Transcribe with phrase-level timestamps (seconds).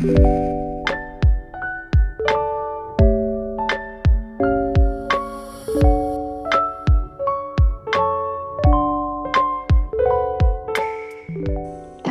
[0.00, 0.06] Та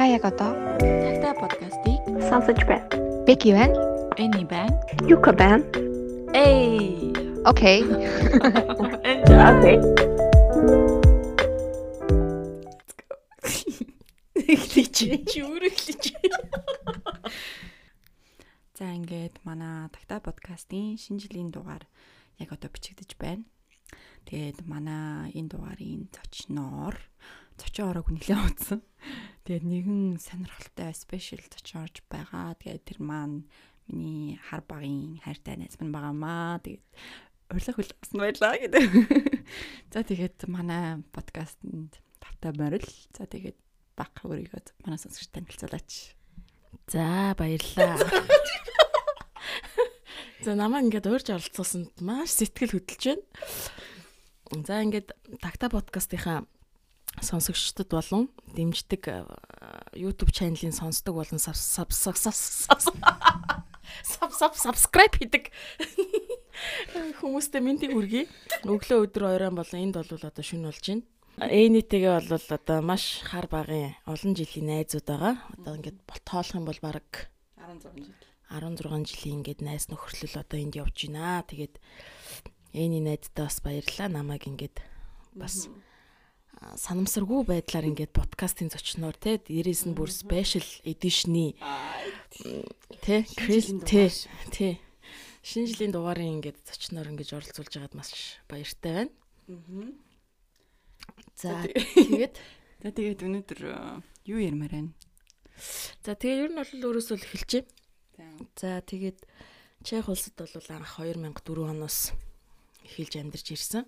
[0.05, 2.85] яг одоо Тагтаа подкастыг сонсож байна.
[3.25, 3.73] Беки байна.
[4.17, 4.77] Эни байна.
[5.09, 5.65] Юка байна.
[6.35, 7.11] Эй.
[7.43, 7.81] Окей.
[9.49, 9.79] Окей.
[14.35, 16.03] Эхлэж чи өөрөглөж.
[18.79, 21.83] За ингээд манай Тагтаа подкастын шинэ жилийн дугаар
[22.39, 23.43] яг одоо бичигдэж байна.
[24.29, 26.95] Тэгээд манай энэ дугаарын зочноор
[27.57, 28.81] зочин ороог нэлээд удсан.
[29.43, 32.55] Тэгээд нэгэн сонирхолтой спешиал зочин орж байгаа.
[32.61, 33.49] Тэгээд тэр маань
[33.89, 36.61] миний хар багын хайртай найз минь байгаамаа.
[36.61, 36.85] Тэгээд
[37.49, 38.83] урилга хүлээсэн байлаа гэдэг.
[39.93, 42.89] За тэгээд манай подкастэнд тавтай морил.
[43.17, 43.57] За тэгээд
[43.97, 46.13] баг өөрийгөө манай сонсогч танилцуулаач.
[46.87, 47.97] За баярлаа.
[50.43, 53.23] За намаа ингээд уурж оролцуулсанд маш сэтгэл хөдлөж байна.
[54.63, 55.11] За ингээд
[55.43, 56.47] такта подкастынхаа
[57.19, 59.27] сонсогчдод болон дэмждэг э,
[59.99, 61.39] YouTube channel-ын сонсдог болон
[64.55, 65.51] subscribe хийдэг
[67.19, 68.23] хүмүүстээ мэндийг хүргэе.
[68.63, 71.03] Өглөө өдөр оройн болон энд бол одоо шүн болж байна.
[71.39, 75.35] Энийтэйгээ бол одоо маш хар багын олон жилийн найзууд байгаа.
[75.59, 78.28] Одоо ингээд тоолох юм бол баг 16 жил.
[78.49, 81.45] 16 жилийн ингээд найз нөхөрлөл одоо энд явж байна.
[81.45, 81.77] Тэгээд
[82.73, 84.09] Эний найдтай бас баярлалаа.
[84.09, 84.77] Намайг ингээд
[85.33, 85.69] бас
[86.77, 91.55] санамсаргүй байдлаар ингээд подкастын зочноор те дээрээс нь бүр special edition-ы
[93.01, 93.25] те
[93.87, 94.11] те
[94.53, 94.67] те
[95.41, 99.93] шинэ жилийн дугаарын ингээд зочноор ингээд оролцуулж байгаад маш баяртай байна.
[101.33, 102.35] За тэгээд
[102.79, 103.59] За тэгээд өнөөдөр
[104.29, 104.91] юу ярмаар байна?
[105.99, 107.67] за тэгээ ер нь бол өөрөөсөө л эхэлчихье.
[108.55, 108.81] За.
[108.81, 109.19] Тэгээд
[109.83, 112.11] Чех улсад бол анх 2004 оноос
[112.83, 113.87] эхэлж амьдарч ирсэн.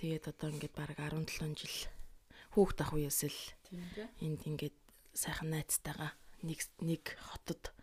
[0.00, 1.76] Тэгээд одоо ингээд баг 17 жил
[2.56, 3.40] хүүхд ах үеэс л
[4.24, 4.76] энд ингээд
[5.12, 7.74] сайхан найзтайгаа нэг нэг хотод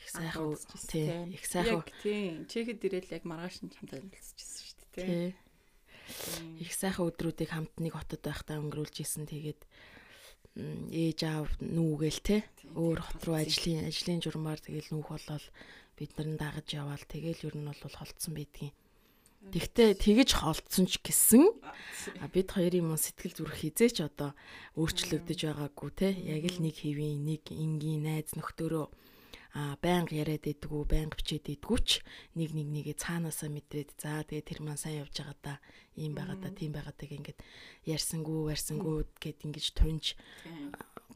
[0.00, 0.56] их сайхан
[0.88, 2.46] тий их сайхан тий.
[2.48, 5.34] Чехэд ирэл яг маргааш нь хамт ажиллажсэн шүү дээ тий.
[6.62, 9.26] их сайхан өдрүүдийг хамт нэг хотод байхдаа өнгөрүүлж исэн.
[9.26, 9.60] Тэгээд
[10.56, 12.36] ээж аав нүүгээл те
[12.72, 15.46] өөр хот руу ажлын ажлын журмаар тэгэл нүүх болол
[15.96, 17.04] бид нар дагаж яваал.
[17.08, 18.72] Тэгэл ер нь бол холцсон байдгийн.
[19.52, 21.44] Тэгтээ тэгэж холцсон ч гэсэн
[22.34, 24.34] бид хоёрын мөн сэтгэл зүрх хизээч одоо
[24.74, 26.08] өөрчлөгдөж байгаагүй те.
[26.12, 28.86] Яг л нэг хэвийн нэг энгийн найз нөхдөөрөө
[29.56, 32.04] а байнга яриад идэггүй байнга бичээд идэггүй ч
[32.36, 35.54] нэг нэг нэгээ цаанаасаа мэдрээд за тэгээ тэр маань сайн явж байгаа да
[35.96, 37.40] ийм байгаа да тийм байгаа да ингээд
[37.88, 40.12] ярьсангүй ярьсангүй гэд ингэж тунж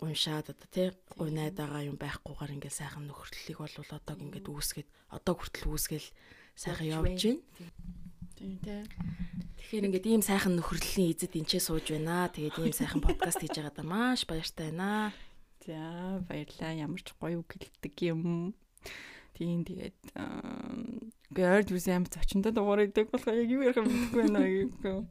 [0.01, 0.89] гуншаад одоо тий
[1.21, 6.09] гунайд байгаа юм байхгүйгээр ингээд сайхан нөхөрлөлийг бол одоо ингээд үүсгээд одоо хүртэл үүсгээл
[6.57, 7.45] сайхан явж байна.
[8.41, 8.81] Тийм тий.
[9.61, 12.33] Тэгэхээр ингээд ийм сайхан нөхөрлөлийн эзэд энчээ сууж байна.
[12.33, 15.12] Тэгээд ийм сайхан подкаст хийж байгаа да маш баяртай байна.
[15.70, 16.75] За баярлаа.
[16.75, 18.58] Ямар ч гоё үг хэлдэг юм.
[19.38, 19.94] Тийм тэгээд
[21.31, 25.06] гэрд үсэн амт зочиндод дуурайдаг болохоор яг юу ярих юм мэдэхгүй байна гэх.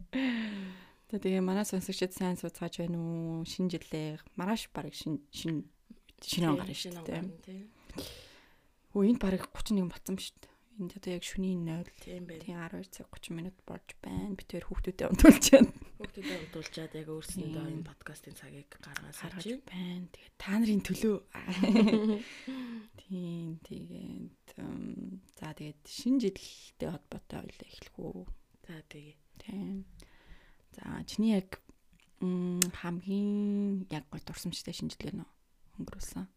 [1.08, 3.48] За тэгээ манай сонсогчид сайн сууцгааж байна уу?
[3.48, 5.64] Шинэ жилээ маргааш баг шин шин
[6.20, 7.24] шинэ он гарна шүү дээ.
[8.92, 10.54] Хөө энд баг 31 болсон шүү дээ.
[10.84, 12.44] Энд одоо яг шөнийн 0 Тийм байх.
[12.44, 14.36] тийм 12 цаг 30 минут болж байна.
[14.36, 15.72] Би тэр хүүхдүүдэд унтуулж байна.
[16.00, 20.08] Хүүхдүүдэд удуулчаад яг өөрсөндөө энэ подкастын цагийг гаргаж гаргаж байна.
[20.08, 21.18] Тэгээд та нарын төлөө.
[23.04, 24.48] Тийм тэгээд
[25.36, 28.24] за тэгээд шинэ жилтэй холбоотой ойлоо эхлэх үү.
[28.64, 29.16] За тэгээ.
[29.44, 29.84] Тийм.
[30.72, 31.60] За чиний яг
[32.24, 35.84] хамгийн яг гол дурсамжтай шинэ жил байна уу?
[35.84, 36.32] Өнгөрүүлсэн.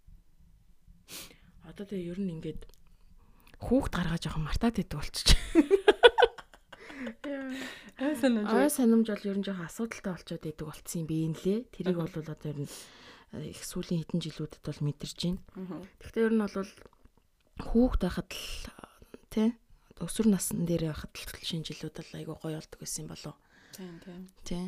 [1.70, 2.66] Одоо тэгээ ер нь ингээд
[3.62, 5.38] хүүхд гаргаж явах мартаад идэг болчих.
[7.98, 8.44] Аа санаж.
[8.52, 11.58] Ой санамж бол ер нь жоохон асуудалтай болчиход идэг болцсон юм бэ нлээ.
[11.74, 12.70] Тэрийг бол одоо ер нь
[13.36, 15.40] э, их сүүлийн хэдэн жилүүдэд бол мэдэрч байна.
[16.00, 16.70] Гэхдээ ер нь бол
[17.62, 18.46] хүүхд байхад л
[19.30, 19.48] тий
[20.02, 23.36] өсвөр насны дээр байхад л шинэ жилүүд бол айгүй гоё болдог гэсэн юм болов
[23.76, 24.22] Тийм тийм.
[24.44, 24.64] тий.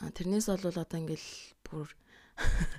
[0.00, 1.28] А тэрнээс бол одоо ингээл
[1.66, 1.88] бүр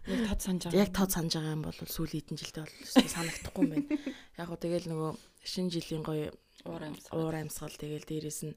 [0.08, 0.80] Яг тод санаж байгаа.
[0.80, 3.88] яг тод санаж байгаа юм бол сүүлийн хэдэн жилдээ бол санагдахгүй юм байна.
[4.40, 5.12] Яг гоо тэгэл нөгөө
[5.44, 6.32] шинэ жилийн гоё
[6.64, 7.20] уур амьсгал.
[7.20, 8.56] уур амьсгал тэгэл дээрэс нь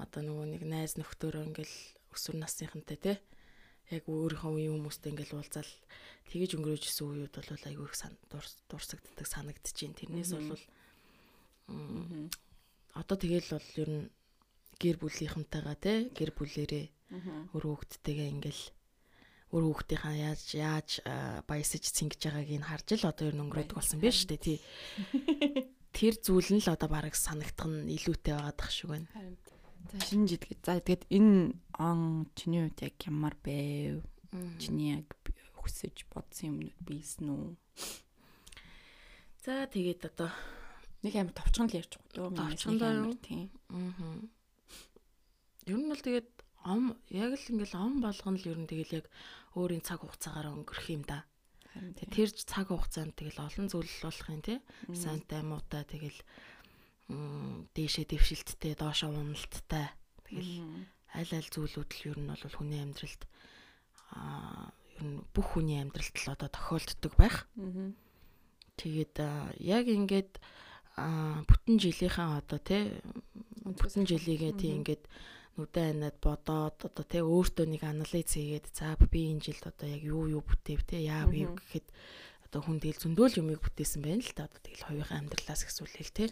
[0.00, 1.76] одоо нөгөө нэг найз нөхдөөрөө ингээл
[2.16, 3.12] өсвөр насныхантай те
[3.92, 5.72] яг өөрийнхөө үеийн хүмүүстэй ингээл уулзаал
[6.32, 7.96] тэгэж өнгөрөөж исэн үеуд бол айгүй их
[8.70, 10.64] дурсагддаг санагдчихээн тэрнээс бол
[12.94, 14.06] одоо тэгэл бол ер нь
[14.80, 17.50] гэр бүлийнхэнтэйгээ те гэр бүлэрээ Мгм.
[17.58, 18.62] өөр хүүхдтэйгээ ингээл
[19.50, 20.88] өөр хүүхдийнхаа яаж яаж
[21.50, 24.58] баясаж цингэж байгааг нь харж л одоо ер нь өнгөрөөдөг болсон биш үү тий.
[25.90, 29.10] Тэр зүйл нь л одоо бараг санагдах нь илүүтэй байгаад ах шиг байна.
[29.10, 29.34] Харин.
[29.88, 30.58] За шинэ жид гэж.
[30.66, 34.04] За тэгээд энэ он чиний хувьд яг ямар байв?
[34.60, 35.08] Чиний яг
[35.56, 37.48] хүсэж бодсон юмнууд биелсэн үү?
[39.40, 40.28] За тэгээд одоо
[41.00, 42.36] Нэг амар товчхон л ярьж байгаа дөө.
[42.36, 43.16] Товчхон юу?
[43.24, 43.48] Тийм.
[43.72, 44.20] Аа.
[45.64, 46.28] Ер нь бол тэгээд
[46.68, 49.06] ом яг л ингээл ом болгоно л ер нь тэгэл яг
[49.56, 51.24] өөрийн цаг хугацаагаар өнгөрөх юм да.
[51.72, 54.58] Харин Тэгээд тэр цаг хугацаанд тэгэл олон зүйл болох юм тий.
[54.92, 56.20] Сайнтай муутай тэгэл
[57.74, 59.90] дээшээ дэвшилттэй, доошоо уналттай.
[60.26, 63.22] Тэгэл аль аль зүйлүүд л ер нь бол хүний амьдралд
[64.14, 67.50] аа ер нь бүх хүний амьдралд л одоо тохиолддог байх.
[68.78, 70.38] Тэгээд аа, яг ингээд
[70.96, 73.00] бүтэн жилийнхаа одоо тий
[73.64, 75.04] бүтэн жилигээ тий ингээд
[75.56, 80.02] нүдэн анаад бодоод одоо тий өөртөө нэг анализ хийгээд за би энэ жилд одоо яг
[80.04, 81.86] юу юу бүтээв тий яав юу гэхэд
[82.50, 86.28] одоо хүн тэгэл зөндөл юмыг бүтээсэн байна л та одоо тэгэл хоёрын амьдралаас гэсүүлэл тий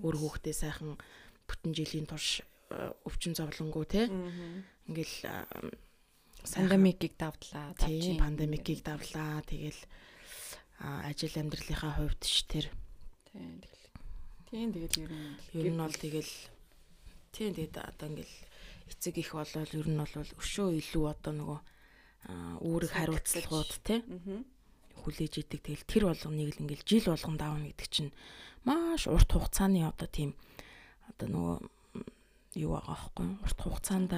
[0.00, 0.96] өөр хүүхдээ сайхан
[1.44, 2.40] бүтэн жилийн турш
[2.72, 4.08] аа, өвчин зовлонгоо тий
[4.88, 5.14] ингээл
[6.48, 7.74] сайхан- Пандемикийг давдлаа.
[7.76, 9.80] тийм пандемикийг давлаа тэгэл
[10.80, 12.66] ажил амьдралынхаа хувьд ш тэр.
[13.34, 13.84] Тийм тэгэл.
[14.96, 16.32] Ер нь ер нь бол тэгэл
[17.34, 18.36] тийм тэгээд одоо ингээл
[18.88, 21.60] эцэг их болол ер нь бол өшөө илүү одоо нөгөө
[22.62, 24.42] үүрэг хариуцлагууд тий Аа.
[24.98, 25.60] Хүлээж идэг.
[25.62, 28.10] Тэгэл тэр болгоныг л ингээл жил болгон давна гэдэг чинь
[28.66, 30.34] маш урт хугацааны одоо тийм
[31.08, 31.56] одоо нөгөө
[32.58, 33.38] юу байгаа аахгүй юу?
[33.42, 34.12] урт хугацаанд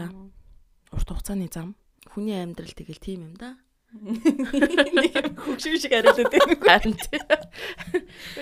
[0.90, 1.76] урт хугацааны зам.
[2.08, 3.60] Хүний амьдрал тэгэл тийм юм да.
[3.90, 6.54] Хөгшиг шиг хариулаад байна.
[6.62, 6.96] харин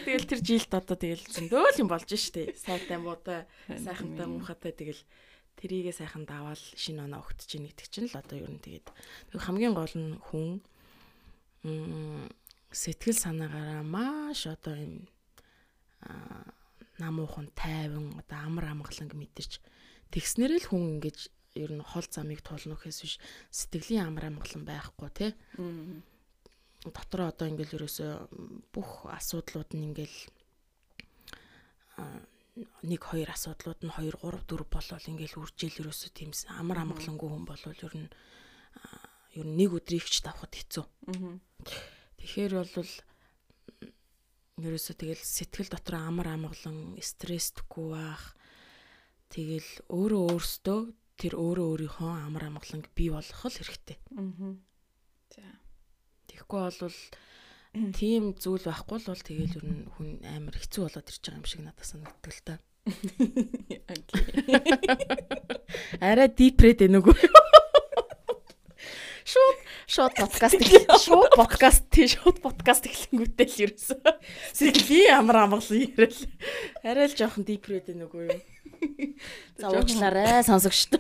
[0.05, 2.53] тэгэл тэр жилд одоо тэгэл зөндөл юм болж штэ.
[2.55, 5.01] Сайтай муутай сайхантай муухатай тэгэл
[5.59, 8.87] тэрийгээ сайхан даваал шинэ оноо өгтөж ийн гэдэг чинь л одоо ер нь тэгээд.
[9.33, 10.63] Тэг хамгийн гол нь хүн
[11.63, 14.95] сэтгэл санаагаараа маш одоо юм
[16.99, 19.53] намуухан тайван одоо амар амгаланг мэдэрч
[20.13, 21.19] тэгснэрэл хүн ингэж
[21.59, 23.15] ер нь хол замыг туулна гэхээс биш
[23.51, 25.31] сэтгэлийн амар амгалан байхгүй тий
[26.87, 28.13] дотроо одоо ингээл ерөөсөө
[28.75, 30.19] бүх асуудлууд нь ингээл
[32.87, 37.47] нэг хоёр асуудлууд нь 2 3 4 болол ингээл үржил ерөөсөө тийм амар амгалангүй хүн
[37.47, 38.09] болвол ер нь
[39.39, 40.85] ер нь нэг өдрийгч давхад хэцүү.
[42.19, 42.91] Тэгэхээр бол
[44.59, 48.35] ерөөсөө тэгэл сэтгэл дотор амар амгалан стресстгүй байх.
[49.31, 50.81] Тэгэл өөрөө өөртөө
[51.19, 53.99] тэр өөрөө өөрийнхөө амар амгаланг бий болгох л хэрэгтэй.
[55.35, 55.43] За.
[56.27, 56.99] Тэгэхгүй бол
[57.95, 61.47] тийм зүйл байхгүй л бол тэгэл ер нь хүн амар хэцүү болоод ирж байгаа юм
[61.47, 62.59] шиг надад санагддаг л та.
[66.01, 67.13] Арай дипред байна үгүй.
[69.29, 69.59] Шууд
[69.93, 70.57] шууд подкаст
[71.05, 74.13] шууд подкаст тий шууд подкаст эхлэнгүүтэй л ерөөсөө.
[74.57, 76.17] Сэтгэлийн амар амгалан ярил.
[76.81, 78.41] Арай л жоохон дипред байна үгүй юу?
[79.61, 80.97] За уучлаарай сонсогчд.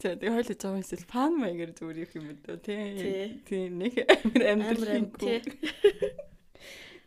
[0.00, 2.88] За тэгээ хойло жоо эсвэл фан маягаар зүгээр их юм дөө Тий.
[2.96, 3.24] тий.
[3.44, 5.44] Тий нэг амар амьдралын тий.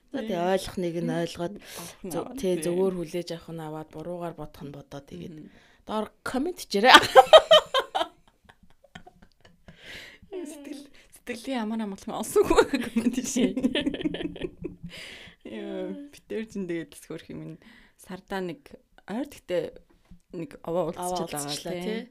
[0.09, 1.55] За тий ойлгох нэг нь ойлгоод
[2.41, 5.35] тий зөвөр хүлээж авах нь аваад буруугаар бодох нь бодоод тэгээд
[5.85, 6.97] доор комент хийрээ.
[10.29, 10.83] сэтгэл
[11.13, 13.53] сэтгэлийн амар амгалан олсонгүй комент шээ.
[15.45, 17.57] Яа, битэр чин тэгээд зөвхөх юм
[18.01, 18.61] сардаа нэг
[19.09, 19.63] ойр гэхдээ
[20.37, 21.85] нэг аваа Аваа уулзчихлаа уулзчлаа, тий.
[21.85, 22.01] тий.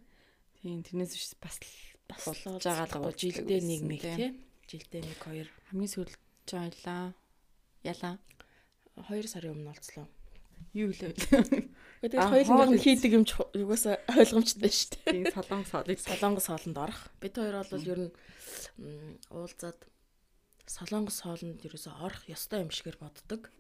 [0.63, 1.67] Тийм тэрнээс биш бас л
[2.11, 2.23] бас
[2.63, 4.31] жагаал байгаа жилдээ нэг нэг тий.
[4.71, 7.15] Жилдээ нэг хоёр Хамгийн сүүлд жаалаа.
[7.85, 8.19] Ялаа.
[8.99, 10.07] 2 сарын өмнө олцлоо.
[10.75, 11.15] Юу лээ.
[12.03, 15.15] Тэгээд хоёуланг нь хийдэг юм ч юугасаа ойлгомжтой шүү дээ.
[15.15, 17.03] Тийм солонгос хоолыг Солонгос хоолнд орох.
[17.23, 18.13] Бид хоёр бол ер нь
[19.31, 19.79] уулзаад
[20.69, 23.51] солонгос хоолнд ерөөсөө орох ёстой юм шигээр боддог.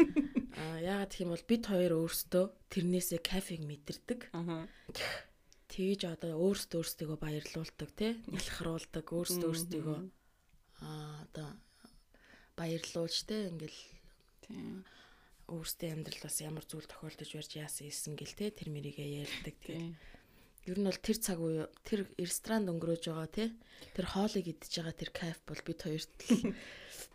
[0.58, 4.20] Аа яагаад гэх юм бол бид хоёр өөрсдөө тэрнээсээ кафег мэдэрдэг.
[4.34, 4.66] Аа.
[5.70, 9.96] Тэгж одоо өөрсдөө өөрсдөө баярлуулдаг тий нэлхруулдаг өөрсдөө өөрсдөө
[10.82, 11.48] аа одоо
[12.58, 13.80] баярлуулж тий ингээл
[14.42, 14.82] Тийм.
[15.46, 19.94] өөрсдөө амьдралаас ямар зүйл тохиолдож барьж яасан ийсэн гэл тий тэр мэрийгээ ярьдаг Тийм.
[20.66, 23.48] ер нь бол тэр цаг үе тэр ресторанд өнгөрөөж байгаа тий
[23.94, 26.52] тэр хоолыг идж байгаа тэр кайф бол бид хоёрт л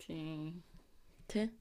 [0.01, 0.63] Тийм.
[1.27, 1.51] тий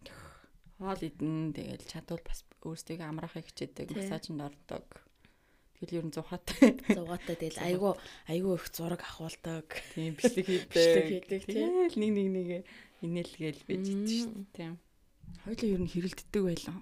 [0.82, 4.82] Хоол идэн тэгэл чадвал бас өөрсдөө амраахыг хичээдэг, массажинд ордог.
[5.78, 6.74] Тэгэл ер нь зугаатай.
[6.90, 7.92] зугаатай тэгэл айгүй
[8.26, 10.70] айгүй их зураг ахуулдаг Тийм бичлэг хийдэг.
[10.74, 11.40] Бичлэг хийдэг.
[11.46, 12.48] Тэгэл нэг нэг нэг
[13.02, 14.54] инээлгээл байж идэв шүү дээ.
[14.54, 14.74] Тийм.
[15.44, 16.78] Хоёлоо ер нь хэрэлддэг байлаа.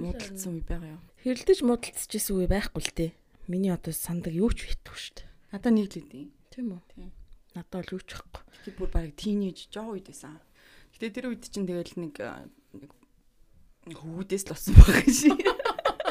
[0.00, 1.02] Муудалцсан үе байгаа юу?
[1.20, 3.10] Хэрэлдэж муудалцчихсэн үе байхгүй л дээ.
[3.52, 5.28] Миний одоо сандаг юу ч битгүй шүү дээ.
[5.52, 6.26] Надаа нэг л үдээ.
[6.48, 6.82] Тийм үү?
[6.94, 7.10] Тийм.
[7.52, 8.42] Надад бол юу ч байхгүй.
[8.64, 10.40] Тэр бүр баг тийнейж жоо үед байсан.
[10.94, 12.14] Гэтэ тэр үед чинь тэгэл нэг
[12.80, 15.30] нэг хүүдээс л болсон байгаа ши.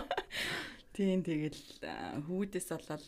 [0.99, 3.05] Тийм тэгэл а, хүүдээс болол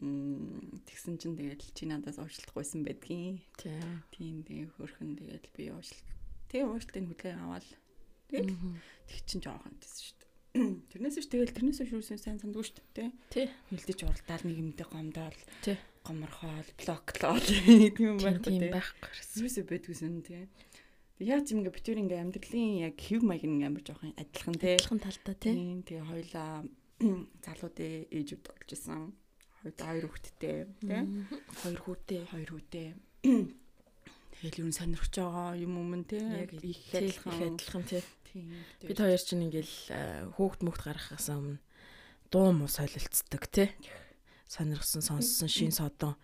[0.00, 3.40] тэгсэн чинь тэгэл чи надаас уучлахгүйсэн байдгийн.
[3.60, 4.00] Тийм.
[4.10, 6.08] Тийм тэгээ хөрхөн тэгэл би уучлал.
[6.48, 7.66] Тэгээ уучлалтын хөдөлгөөн аваад
[8.32, 8.56] тэгэл
[9.06, 10.28] тэг чин жоохон тийсэн шүү дээ.
[10.90, 13.10] Тэрнээс биш тэгэл тэрнээс биш юусэн сайн сандгүй шүү дээ.
[13.28, 13.46] Тий.
[13.70, 15.40] Хилдэж уралдаал нэг юмдээ гомдоол.
[15.62, 15.76] Тий.
[16.00, 18.72] Гоморхоол, блоклол тийм Тийм байхгүй тийм тий.
[18.72, 19.12] байхгүй.
[19.44, 20.42] Юусоо байдгүйсэн тий.
[21.20, 24.80] Яа ч юм ингээ битүүр ингээ амьдралын яг хэв маяг нь амар жоохон адилхан тий.
[24.80, 25.54] Адилхан талдаа тий.
[25.84, 26.64] Тэгээ хоёлаа
[27.44, 29.12] залуудын ээжүүд болж исэн.
[29.60, 31.00] Хоёулаа хоёр хүүхэдтэй тий.
[31.60, 32.20] Хоёр хүүтэй.
[32.32, 32.86] Хоёр хүүтэй.
[34.40, 36.24] Тэгэл юу сонирхож байгаа юм өмнө тий.
[36.24, 37.60] Яг их адилхан.
[37.60, 38.00] адилхан тий.
[38.80, 41.60] Бид хоёр чинь ингээл хөөгд мөхт гаргахаас өмнө
[42.32, 43.68] дуу муу солилцдог тий.
[44.48, 46.16] Сонирхсон сонссон шин содон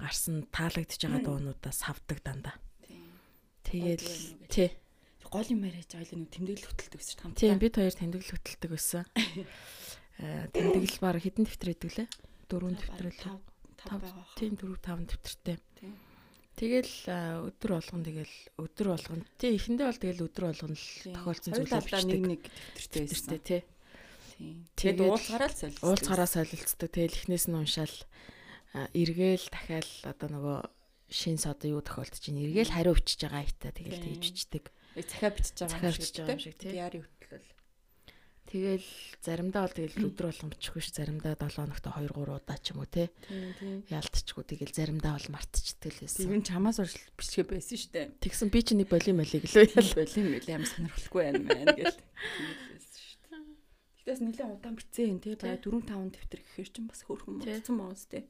[0.00, 2.56] гарсан таалагдж байгаа дуунуудаас авдаг дандаа.
[3.68, 4.72] Тэгэл тий.
[5.28, 7.36] Гол юм яриач ойлоо нэг тэмдэглэл хөтэлдэг гэсэн хамт.
[7.36, 9.04] Тийм бид хоёр тэмдэглэл хөтэлдэг байсан.
[10.16, 11.92] Э тэмдэглэл баг хэдэн дэвтэр өгдөг
[12.46, 12.50] лээ?
[12.50, 13.18] Дөрвөн дэвтэр л.
[13.18, 13.40] тав
[13.82, 14.02] тав.
[14.38, 15.58] Тийм дөрөв таван дэвтэртэй.
[16.56, 16.94] Тэгэл
[17.52, 22.22] өдөр болгон тэгэл өдөр болгон тий эхэндээ бол тэгэл өдөр болгон л тохиолдсон зүйлээ нэг
[22.24, 23.38] нэг дэвтэртэй байсан.
[23.44, 23.62] тий.
[24.72, 25.84] Тэгээд уулзгараа л солилцсон.
[25.84, 26.88] уулзгараа солилцдог.
[26.88, 27.96] Тэгэл эхнээс нь уншаал
[28.96, 30.58] эргээл дахиад одоо нөгөө
[31.12, 34.64] шин содо юу тохиолдож чинь эргээл хариу өчөж байгаа айтаа тэгэл тэгж бичдэг.
[34.96, 36.72] Яг захиа бичиж байгаа юм шиг, тий.
[36.76, 37.48] Яарын хөтлөл.
[38.46, 38.86] Тэгэл
[39.26, 42.78] заримдаа бол тэгэл өдөр болгон бичихгүй ш заримдаа 7 хоногт 2 3 удаа ч юм
[42.78, 43.10] уу тий
[43.58, 43.82] тийм.
[43.90, 46.30] яалтчгүй тэгэл заримдаа бол мартчихдаг л байсан.
[46.30, 48.06] Тийм чамаас урьж бичгээ байсан дээ.
[48.22, 49.90] Тэгсэн би чинь нэг болим малыг лөө ял.
[49.98, 51.98] Болим байл амар сонирхолтой байна мэн гэл.
[54.06, 55.34] Тэгтээс нэлээд удаан тий.
[55.34, 57.50] Бага 4 5 дэвтэр гэхээр чинь бас хөөрхөн Тий.
[57.58, 58.22] муудсан моос тий.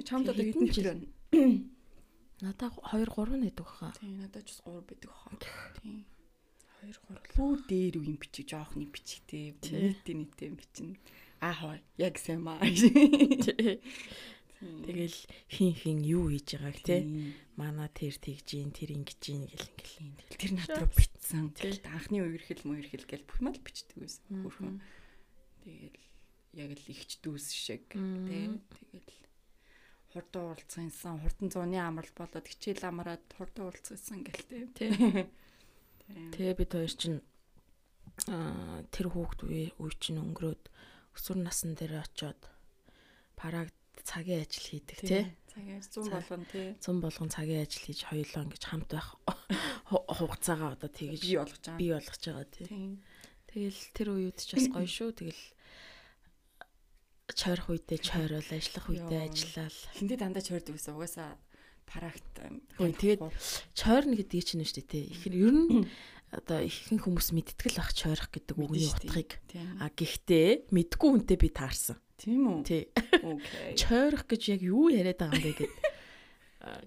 [0.00, 0.88] Тэг чамд одоо Хэдэн жил?
[0.88, 1.04] байна?
[2.40, 3.92] Надаа 2 3 нэдэг хаа.
[4.00, 5.36] Тийм надад ч бас 3 байдаг хаа.
[5.84, 6.08] Тийм.
[6.80, 9.52] 2 3 лүү дээр үе бичиг жоохны бичигтэй.
[9.60, 10.96] Нийтээ нийтээ бичнэ.
[11.44, 12.56] Аа хоо яг сайн маа.
[14.60, 15.18] Тэгэл
[15.48, 20.36] хин хин юу хийж байгааг тий мана тэр тэгж ин тэр ингэж ин гэл ингээл.
[20.36, 21.52] Тэр над руу битсэн.
[21.52, 24.24] Тэгэл анхны үерхэл мөөрхэл гэл бүх мал бичдэг байсан.
[24.44, 24.80] Хөрхөн.
[25.64, 25.96] Тэгэл
[26.56, 28.56] яг л ихч дүүс шиг тий.
[28.88, 29.20] Тэгэл
[30.12, 34.64] хурдан уулзсан, хурдан зууны амрал болоод хичээл амраад хурдан уулзсан гэл тий.
[34.76, 34.92] Тий.
[34.96, 35.28] Тийм.
[36.34, 37.18] Тэгээ бид хоёр чинь
[38.28, 40.62] аа тэр хүүхд үе чинь өнгөрөөд
[41.16, 42.40] өсвөр насн дээр очиод
[43.38, 43.70] параг
[44.04, 45.24] цагийн ажил хийдэг тий.
[45.50, 46.12] Цагаас 100 Цаг.
[46.14, 46.68] болгон тий.
[46.80, 49.08] Зам болгон цагийн ажил хийж хоёулаа ингэж хамт байх
[49.90, 51.78] ху- хугацаагаа одоо тэгж бий болгож байгаа.
[51.80, 52.66] бий болгож байгаа тий.
[53.50, 55.10] Тэгэл тэр үед ч бас гоё шүү.
[55.16, 55.42] Тэгэл
[57.30, 59.30] чойрох үедээ чойрол, ажиллах үедээ Йоо.
[59.30, 59.78] ажиллал.
[59.96, 60.94] Хиндэ дандаа чойрдог гэсэн.
[60.98, 61.38] Угаасаа
[61.90, 62.30] парагт
[62.78, 63.20] Ой, тэгээд
[63.74, 65.04] чойрно гэдэг чинь шүү дээ тий.
[65.12, 65.84] Ихэр ер нь
[66.30, 69.42] одоо ихэнх хүмүүс мэддэг л ах чойрох гэдэг үгний утгыг.
[69.82, 71.98] А гэхдээ мэдгүй хүнтэй би таарсан.
[72.16, 72.58] Тийм үү?
[72.62, 72.82] Тий.
[72.94, 73.74] Окей.
[73.80, 75.74] Чойрох гэж яг юу яриад байгаа юм бэ гэд.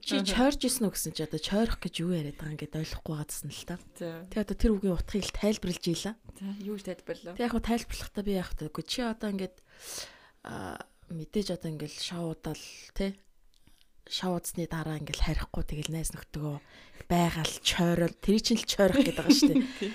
[0.06, 3.16] Чи чойрж исэн үү гэсэн чи одоо чойрох гэж юу яриад байгаа юм гэд ойлгохгүй
[3.18, 3.76] гадсан л та.
[3.98, 6.16] Тэгээ одоо тэр үгийн утгыг л тайлбарлаж ийлаа.
[6.38, 7.34] За, юу тайлбарлаа.
[7.34, 9.58] Тэг яг хуу тайлбарлахдаа би яг таахгүй чи одоо ингээд
[11.10, 13.18] мэдээж одоо ингээд шоудаал тий
[14.08, 16.58] шоудсны дараа ингээд харихгүй тэгэл найс нөхдөгөө
[17.08, 19.92] байгаал чойрол тэр чинь л чойрох гэдэг байгаа шүү дээ.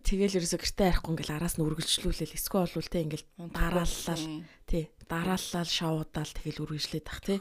[0.10, 4.24] Тэгэл ерөөсө гэртээ харихгүй ингээд араас нь үргэлжлүүлээл эсвэл болвол тий ингээд дарааллал
[4.64, 7.38] тий дарааллал шоудаал тэгэл үргэлжлээд тах тий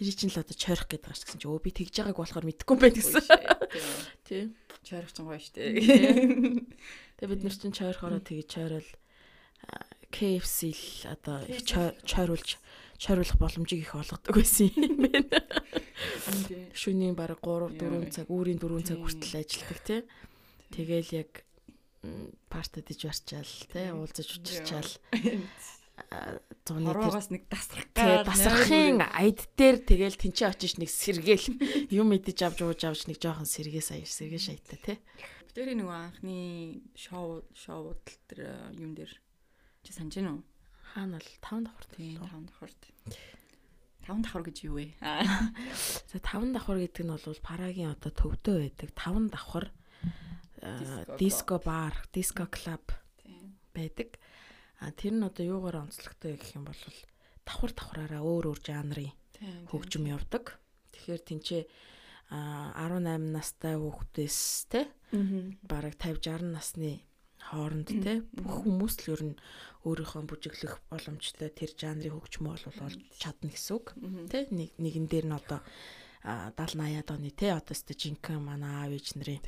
[0.00, 2.48] Тэр чинь л одоо чойрох гэдэг байгаа ч гэсэн чи өө би тэгж байгааг болохоор
[2.48, 3.20] мэдэхгүй юм байна гэсэн.
[4.24, 4.42] Тий.
[4.88, 5.76] Чойрох ч гоё штэ.
[7.20, 8.88] Тэгээ бид нар чинь чойрохороо тэгж чойрол
[10.08, 11.44] KFC л одоо
[12.08, 12.56] чойруулж
[13.00, 15.40] чойруулах боломжийг их олгодог байсан юм байна.
[16.76, 20.00] Шөнийн баг 3 4 цаг, үүрийн 4 цаг хүртэл ажилладаг тий.
[20.68, 21.30] Тэгэл яг
[22.52, 24.90] партад иж барчаал тий уулзаж учирчаал
[26.64, 31.46] зуны тэр Хорвоогоос нэг тасрах Тэгээ басрахын аяд дээр тэгэл тэнцээ очиж нэг сэргээл
[31.98, 34.98] юм мэдэж авч ууж авч нэг жоохон сэргээ саяр сэргээ шайтаа тий.
[35.52, 36.38] Тэр нөгөө анхны
[36.96, 39.12] шоу шоуд тэр э, юм дээр
[39.84, 40.42] чи санаж байна уу?
[40.94, 42.22] Хаана л 5 давхар Тийм, тийм.
[42.26, 42.80] таван давхарт.
[44.02, 44.86] Таван давхар гэж юу вэ?
[46.10, 49.66] За 5 давхар гэдэг нь бол парагийн одоо төвдөө байдаг 5 давхар
[50.60, 52.84] Диско диско бар, диско клуб
[53.72, 54.20] байдаг.
[54.80, 56.76] А тэр нь одоо юугаар онцлогтой гэх юм бол
[57.46, 59.12] давхар давхраараа өөр өөр жанрын
[59.72, 60.60] хөгжим явдаг.
[60.92, 61.62] Тэгэхээр тэнцээ
[62.30, 64.86] а 18 настай хүүхдээс те
[65.64, 67.00] бараг 50 60 насны
[67.50, 69.36] хооронд те бүх хүмүүс л ер нь
[69.84, 73.86] өөрийнхөө бүжиглэх боломжтой тэр жанрын хөгжмөө бол олж чадна гэсэн үг
[74.30, 74.46] те.
[74.54, 75.60] Нэг нэгэн дээр нь одоо
[76.22, 79.40] 70 80-аад оны те одоо өстө жинкэн манай аав ээж нарын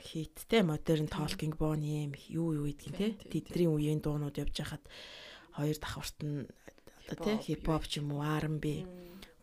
[0.00, 3.30] хит те модерн толкинг бони юм юу юу гэдгийг те.
[3.30, 4.82] тэдний үеийн дуунууд явж хахад
[5.54, 6.48] хоёр давхарт нь
[7.04, 8.64] одоо те хипхоп ч юм уу R&B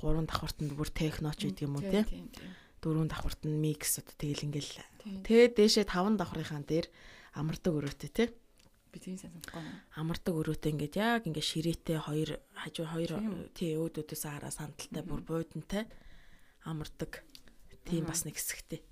[0.01, 2.03] гурван давхарт нь бүр техно ч гэдэг юм уу те
[2.81, 4.73] Дөрвөн давхарт нь микс одоо тэгэл ингээл
[5.05, 5.21] Тийм.
[5.23, 6.89] тэгээ дээшээ таван давхрынхаа дээр
[7.37, 8.25] амардаг өрөөтэй те
[8.91, 9.63] Би тийм санахгүй
[9.95, 13.11] амардаг өрөөтэй ингээд яг ингээд ширээтэй хоёр хажуу хоёр
[13.55, 15.87] тий өөдөөдөөс хараа сандалтай бүр буудантай
[16.67, 17.23] амардаг.
[17.87, 18.83] Тийм бас нэг хэсэгтэй.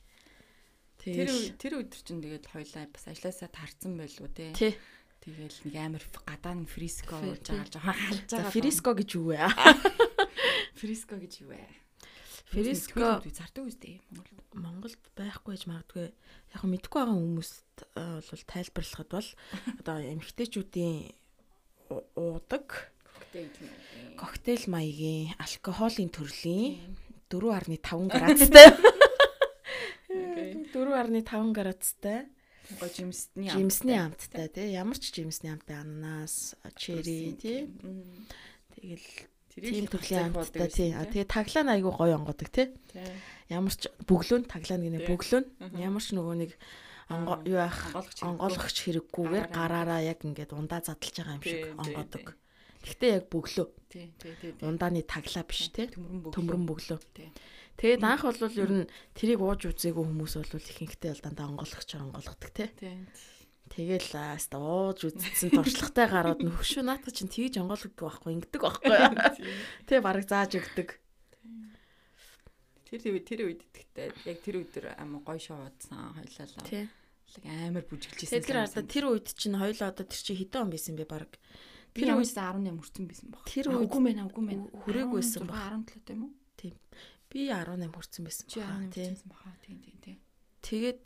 [1.04, 1.28] Тэр
[1.60, 4.80] тэр өдөр чинь тэгээд хоёлаа бас ажилласаа тарцсан байлгүй те.
[5.20, 8.52] Тэгэл нэг амар гадаа нь фриско Фри- ууж байгаа жоохон халж байгаа.
[8.56, 9.40] фриско гэж юу вэ?
[10.80, 11.60] Фриско гэж юу вэ?
[12.50, 14.46] Фриско зардаг үстэй Монголд.
[14.54, 16.08] Монголд байхгүй гэж магадгүй.
[16.56, 19.30] Яг нь мэдгүй байгаа хүмүүст э, бол тайлбарлахад бол
[19.82, 20.98] одоо эмэгтэйчүүдийн
[22.18, 22.92] уудаг
[24.18, 25.38] Коктейл маягийн.
[25.38, 26.98] алкоголын төрлийн
[27.30, 28.68] 4.5 градустай
[30.10, 30.66] Окей.
[30.74, 32.26] 4.5 градустай
[32.78, 34.70] Гоо жимсний жимсний амттай тий.
[34.78, 37.66] Ямар ч жимсний амттай ананас чери тий.
[38.78, 39.10] тэгэл
[39.62, 42.68] тийм төрлийн амттай тий а тэгээ таглаа нь айгу гоё онгодог тий
[43.50, 45.08] ямар ч бөглөө таглаа нэг Тий.
[45.10, 45.78] бөглөө Аха.
[45.78, 46.52] ямар ч нөгөө нэг
[47.10, 47.78] онгоо Аа, юу ах
[48.22, 50.02] онгойлгох хэрэггүйгээр Гараараа.
[50.06, 51.74] яг ингээд ундаа задлж байгаа юм шиг тий.
[52.86, 54.54] гэхдээ яг бөглөө Тий, тий, тий.
[54.62, 57.00] ундааны таглаа биш тий Төмрөн бөглөө.
[57.18, 57.34] Тий.
[57.82, 62.50] тэгээд анх бол ер нь тэрийг ууж үзээгүй хүмүүс бол ихэнхдээ л дандаа онгойлгочоор онгойлгодог
[62.54, 62.94] тий Тий.
[63.70, 68.98] Тэгэл аста ууж үзсэн туршлагатай гарууд нөхшөө наата чинь тгийж онгойлгодог байхгүй ингэдэг байхгүй
[69.88, 70.98] Тэ бараг зааж өгдөг.
[72.90, 76.66] Тэр тэр үед итгэвтэй яг тэр өдөр амар гоё шоу удсан хоёлаа.
[76.66, 76.90] Тий.
[77.38, 78.42] Лаг амар бүжиглжсэн.
[78.42, 81.38] Тэгэхээр одоо тэр үед чинь хоёлоо одоо тэр чи хэдэн он байсан бэ бараг.
[81.94, 83.46] тэр тэр үед үед 18 хүрсэн байсан баг.
[83.46, 85.86] Тэр үед үгүй мэн үгүй мэн хүрээгүй байсан баг.
[85.86, 86.34] 17 тийм үү?
[87.30, 88.82] би 18 хүрсэн байсан Чи баха.
[88.90, 89.06] 18 Тий.
[89.06, 89.50] хүрсэн баха.
[89.62, 90.18] Тийм тийм тийм.
[90.66, 91.00] Тэгээд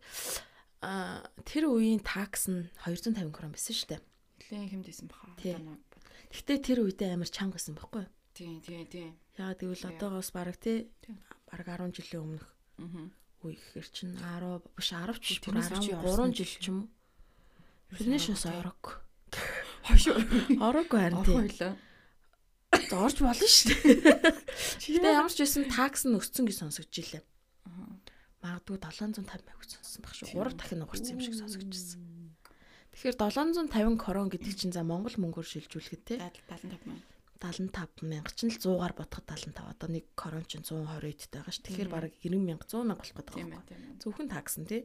[0.84, 4.02] а тэр үеийн такс нь 250 крон байсан шүү дээ.
[4.52, 5.32] Нилээн хэмдээсэн баха.
[5.40, 8.12] Гэхдээ тэр үедээ амар чанга байсан байхгүй юу?
[8.36, 9.10] Тийм тийм тийм.
[9.40, 10.90] Яагаад гэвэл одоогоос бараг тий
[11.48, 12.46] бараг 10 жилийн өмнөх
[12.82, 13.08] Аа.
[13.46, 16.90] үе гэхэр чинь 10 биш 10 ч чи 13 орсон жил ч юм уу.
[17.94, 19.06] Тэрнээс шээс орог.
[19.88, 20.18] Хошоо.
[20.58, 21.38] Ороогүй харин тий.
[21.38, 21.74] Оройлоо.
[22.90, 24.34] За, Орж болно шүү дээ.
[24.98, 27.22] Гэтэ ямар ч байсан такс нь өссөн гэж сонсогдож илээ.
[28.44, 30.28] Магадгүй 750 маяг сонссон баг шүү.
[30.36, 32.00] 3 дахин нугарсан юм шиг сонсогдчихсэн.
[32.94, 37.08] Тэгэхээр 750 корон гэдэг чинь за Монгол мөнгөөр шилжүүлэхэд те 75 мянга.
[37.40, 41.60] 75 мянга чинь л 100-аар бодоход 75 одоо нэг корон чинь 120 тэй байгаа ш.
[41.64, 43.64] Тэгэхээр бараг 90 мянга 100 мянга болох гэдэг байна.
[44.04, 44.82] Зөвхөн такс нь тий.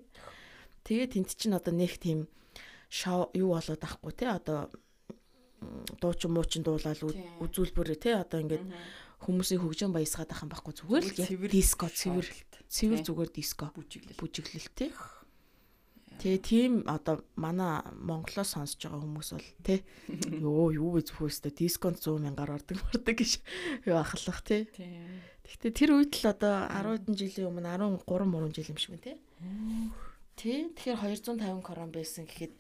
[0.86, 2.26] Тэгээ тент чинь одоо нэг тийм
[2.88, 4.70] шоу юу болоод ахгүй те одоо
[6.00, 7.42] дуучин муучин дуулаад үз- Тийм.
[7.42, 8.78] үзүүлбэрээ те одоо ингээд Мгм.
[9.22, 12.26] Хүмүүсийн хөгжин баясгаад ахын байхгүй зүгээр л диско цэвэр
[12.68, 14.20] цэвэр зүгээр диско бүжиглэл.
[14.20, 14.92] бүжиглэл те.
[16.18, 19.86] Тэгээ тийм одоо манай Монголоос сонсож байгаа хүмүүс бол те
[20.42, 23.38] ёо юу вэ зөвхөөстэй дисконт 100 мянгаар ордог мордог гэж
[23.88, 24.42] юу ахлах.
[24.42, 24.66] Тийм.
[25.46, 29.06] Гэхдээ тэр үед л одоо 10 хэдэн жилийн өмнө 13 3 жил юм шиг байна
[29.06, 29.14] те.
[30.38, 30.70] Тий.
[30.70, 32.54] Тэгэхээр 250 крон байсан гэхэд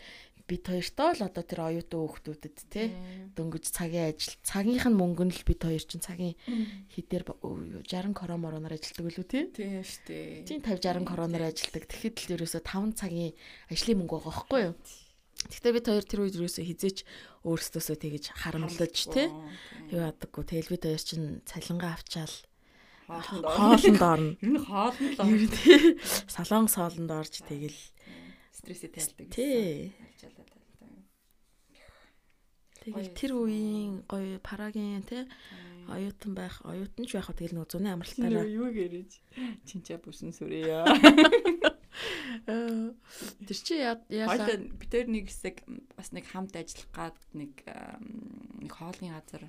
[0.48, 2.82] бид хоёртоо л одоо тэр оюутан хүүхдүүдэд те
[3.36, 6.34] дөнгөж цагийн ажил цагийнх нь мөнгө нь л бид хоёр чинь цагийн
[6.88, 9.44] хідээр ба- өө, 60 крон мороноор ажилладаг үлээ тий.
[9.52, 10.48] Тийм штэ.
[10.48, 11.84] Тийм 50 60 кроноор ажилладаг.
[11.92, 13.32] Тэгэхэд л ерөөсө 5 цагийн
[13.68, 14.74] ажлын мөнгө байгаа байхгүй юу?
[15.38, 16.98] Гэхдээ бид хоёр тэр үед ерөөсө хизээч
[17.46, 19.28] өөрсдөөсөө тэгэж харамлаж тий.
[19.92, 20.42] Юу ядаггүй.
[20.48, 22.32] Тэгэл бид хоёр чинь цалингаа авчаал
[23.08, 24.36] Хоолнд орно.
[24.42, 25.96] Ер нь хоолнд л Ер нь тий.
[26.28, 27.72] Салон соолонд орж тэгэл
[28.58, 29.26] стрессээ тайлдаг.
[29.30, 29.94] тий.
[29.94, 30.90] Ачаалаа тайлдаг.
[32.82, 35.24] Тэгэл тэр үеийн гоё парагийн тий
[35.88, 39.10] оюутан байх, оюутан ч байх тэгэл нөө зуны амралтаараа юу гэрэж
[39.64, 40.84] чинчаа бүсэн сүрээ.
[42.46, 42.92] Э,
[43.48, 45.64] тэр чи яалаа бид тэр нэг хэсэг
[45.96, 47.64] бас нэг хамт ажиллах гад нэг
[48.62, 49.48] нэг хоолны газар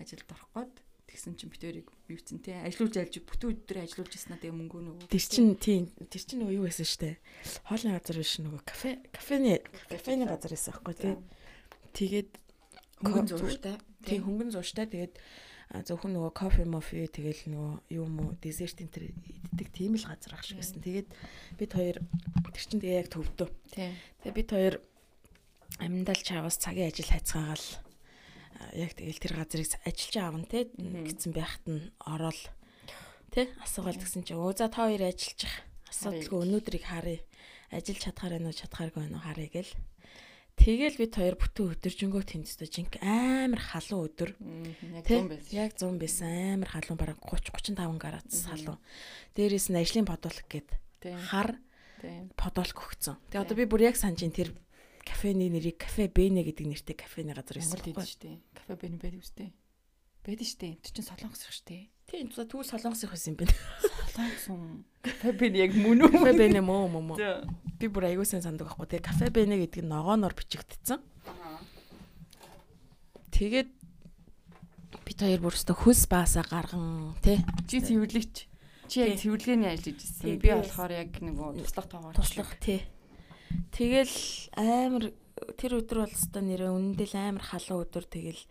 [0.00, 0.74] ажилд орох гээд
[1.06, 5.08] тэгсэн чинь бид тэрийг юуцэн те ажиллуулж альж бүтэн өдөр ажиллуулж ирсэн тэгээ мөнгөө нөгөө
[5.10, 7.18] Тэр чин тийм тэр чин нөгөө юу байсан штэ.
[7.66, 11.14] Хоолны газар биш нөгөө кафе кафены кафены газар байсан байхгүй тий.
[11.94, 12.30] Тэгээд
[13.06, 15.14] хөнгөн зурштай тийм хөнгөн зууштай тэгээд
[15.66, 20.38] зөвхөн нөгөө кофе мофи тэгэл нөгөө юу мо десерт энэ төр иддэг тийм л газар
[20.38, 20.78] ах шиг байсан.
[20.78, 21.08] Тэгээд
[21.58, 21.96] бид хоёр
[22.54, 23.48] тэр чин тэгээ яг төвдөө.
[23.74, 23.90] тийм
[24.22, 24.74] Тэгээ бид хоёр
[25.82, 27.66] амьдал чаваас цагийн ажил хайцгаагаал
[28.74, 32.40] яг тэгэл тэр газрыг ажиллаж аавн те гэсэн байхад нь ороод
[33.30, 35.56] те асуугаал гэсэн чинь өө за та хоёр ажиллаж ах.
[35.90, 37.20] Асуудалгүй өнөөдрийг харъя.
[37.70, 39.72] ажил чадхаар байна уу чадхааргүй байна уу харъя гэл.
[40.56, 44.30] Тэгэл бид хоёр бүтэн өдөржингөө тэнцтэй жинк амар халуун өдөр.
[44.96, 45.20] Яг Тэ?
[45.20, 45.52] юм байсан.
[45.52, 48.80] Яг 100 байсан амар халуун бараг 30 35 градус халуун.
[49.36, 50.68] Дээрээс нь ажлын подолк гээд
[51.28, 51.60] хар
[52.40, 53.20] подолк өгцөн.
[53.28, 54.56] Тэгээ одоо би бүр яг санаж ин тэр
[55.06, 57.78] кафений нэрийг кафе Бэнэ гэдэг нэртэй кафений газар байсан.
[57.78, 58.30] Монгол дэд штэ.
[58.58, 59.54] Кафе бэний байдаг үстэй.
[60.26, 60.74] Байдаг штэ.
[60.82, 61.86] Тэр чинь солонгос их штэ.
[62.10, 63.54] Тийм тэгвэл солонгос их байсан юм байна.
[64.10, 64.46] Солонгос.
[65.06, 66.10] Кафе бэний яг мөн үү?
[66.10, 67.18] Кафе Бэнэ мөө мөө мөө.
[67.78, 68.98] Би бүр аягүй сайн сандаг байхгүй.
[68.98, 70.98] Тэгээ кафе Бэнэ гэдэг нь ногооноор бичигдсэн.
[73.30, 73.70] Тэгээд
[75.06, 77.38] бид хоёр бүр өстө хөс баасаа гарган тий
[77.70, 78.36] Чи цэвэрлэгч.
[78.90, 80.24] Чи яг цэвэрлэгээний ажиллаж Тий, ирсэн.
[80.26, 82.80] Би би болохоор яг нөгөө туслах тоогоор туслах тий.
[83.72, 84.16] Тэгэл
[84.56, 85.12] амар
[85.60, 88.42] тэр өдөр бол өстө нэрээ үнэндээ л амар халуун өдөр тэгэл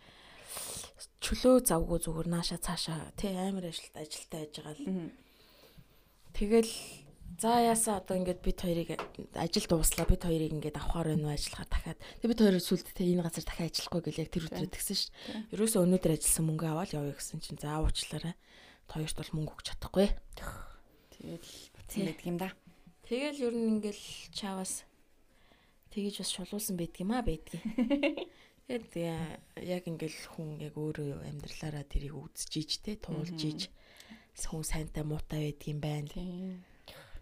[1.20, 5.10] чөлөө завгүй зүгээр нааша цаашаа тий амар ажилт ажилтаа яж байгаа л.
[6.36, 6.72] Тэгэл
[7.40, 8.90] за яасаа одоо ингээд бид хоёрыг
[9.34, 13.04] ажил дууслаа бид хоёрыг ингээд авахаар байна уу ажиллахаар дахиад тэг бид хоёр сүлд те
[13.04, 15.02] энэ газар дахиад ажиллахгүй гэл яг тэр өдрөө тэгсэн ш.
[15.12, 15.44] Тийм.
[15.52, 18.34] Ерөөсөө өнөөдөр ажилласан мөнгө аваад явъя гэсэн чинь за уучлаарай.
[18.88, 20.08] Хоёрт бол мөнгө өгч чадахгүй.
[21.12, 22.48] Тэгэл бацсан байдаг юм да.
[23.06, 24.82] Тэгэл ер нь ингээл чаавас
[25.94, 27.62] тэгэж бас шулуулсан байдг юм а байдгийг.
[28.66, 33.70] Тэгээд яг ингээл хүн яг өөрөө амьдралаараа тэрийг үзэж иж те туулж иж
[34.34, 36.10] хүн сайнтай муутай байдаг юм байна.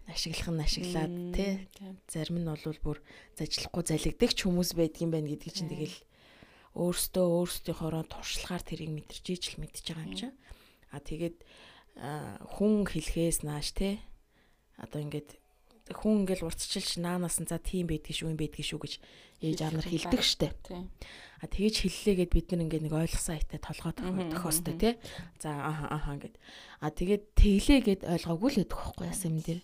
[0.09, 1.69] Ашиглах нь ашиглаад те.
[2.09, 2.97] зарим нь бол бүр
[3.37, 5.97] зажлахгүй залгидагч хүмүүс байдаг юм байна гэдгийг чинь тэгэл
[6.73, 10.35] өөртөө өөрсдийнхоороо туршлагаар тэрийг мэдэрч ижил мэдчихэж байгаа юм чинь.
[10.89, 11.37] А тэгээд
[12.57, 14.01] хүн хэлхээс нааш те.
[14.81, 15.44] Одоо ингээд
[15.91, 18.93] хүн ингээл уртчилж наанаас нь за тийм байдгийг шүү юм байдгийг шүү гэж
[19.45, 20.49] ээж аав нар хэлдэг штэ.
[20.65, 24.89] А тэгэж хэллээгээд бид нар ингээд нэг ойлгосон хайтай толгой тохиостой те.
[25.37, 26.35] За ааха ааха ингээд.
[26.81, 29.61] А тэгээд тэглээгээд ойлгоогүй л байдаг байхгүй яасан юм дээр.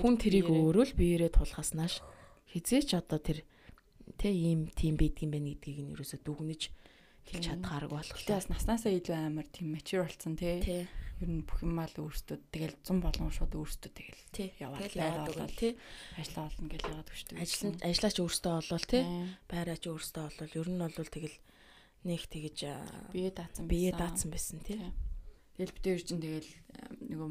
[0.00, 2.00] Хүн тэрийг өөрөө л биеэрээ тулхаас нааш
[2.48, 3.44] хизээч одоо тэр
[4.16, 6.72] тэ ийм тийм байдаг юм байна гэдгийг нь ерөөсө дүгнэж
[7.28, 7.60] хэлж Тийм.
[7.60, 10.88] чадхаарг болох Гэтэ бас наснаасаа илүү амар тийм mature болсон тий.
[11.18, 14.22] Ер нь бүх юм аа л өөртөө тэгэл 100 болгон шууд өөртөө тэгэл
[14.62, 15.72] яваад байгаад өгнө тий.
[16.14, 17.36] ажиллаа болно гэж яагаад өгчдөг.
[17.42, 19.02] Ажил ажиллаач өөртөө олвол тий.
[19.50, 21.36] Байраач өөртөө олвол ер нь бол тэгэл
[22.06, 22.58] нэг тэгэж
[23.10, 24.78] Бие даацсан бие даацсан байсан тий.
[25.58, 26.50] Тэгэл бид хоёр чинь тэгэл
[27.10, 27.30] нөгөө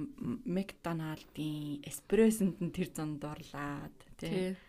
[0.52, 4.60] Макдоналдын эспрессонд нь тэр зонд орлаад тий.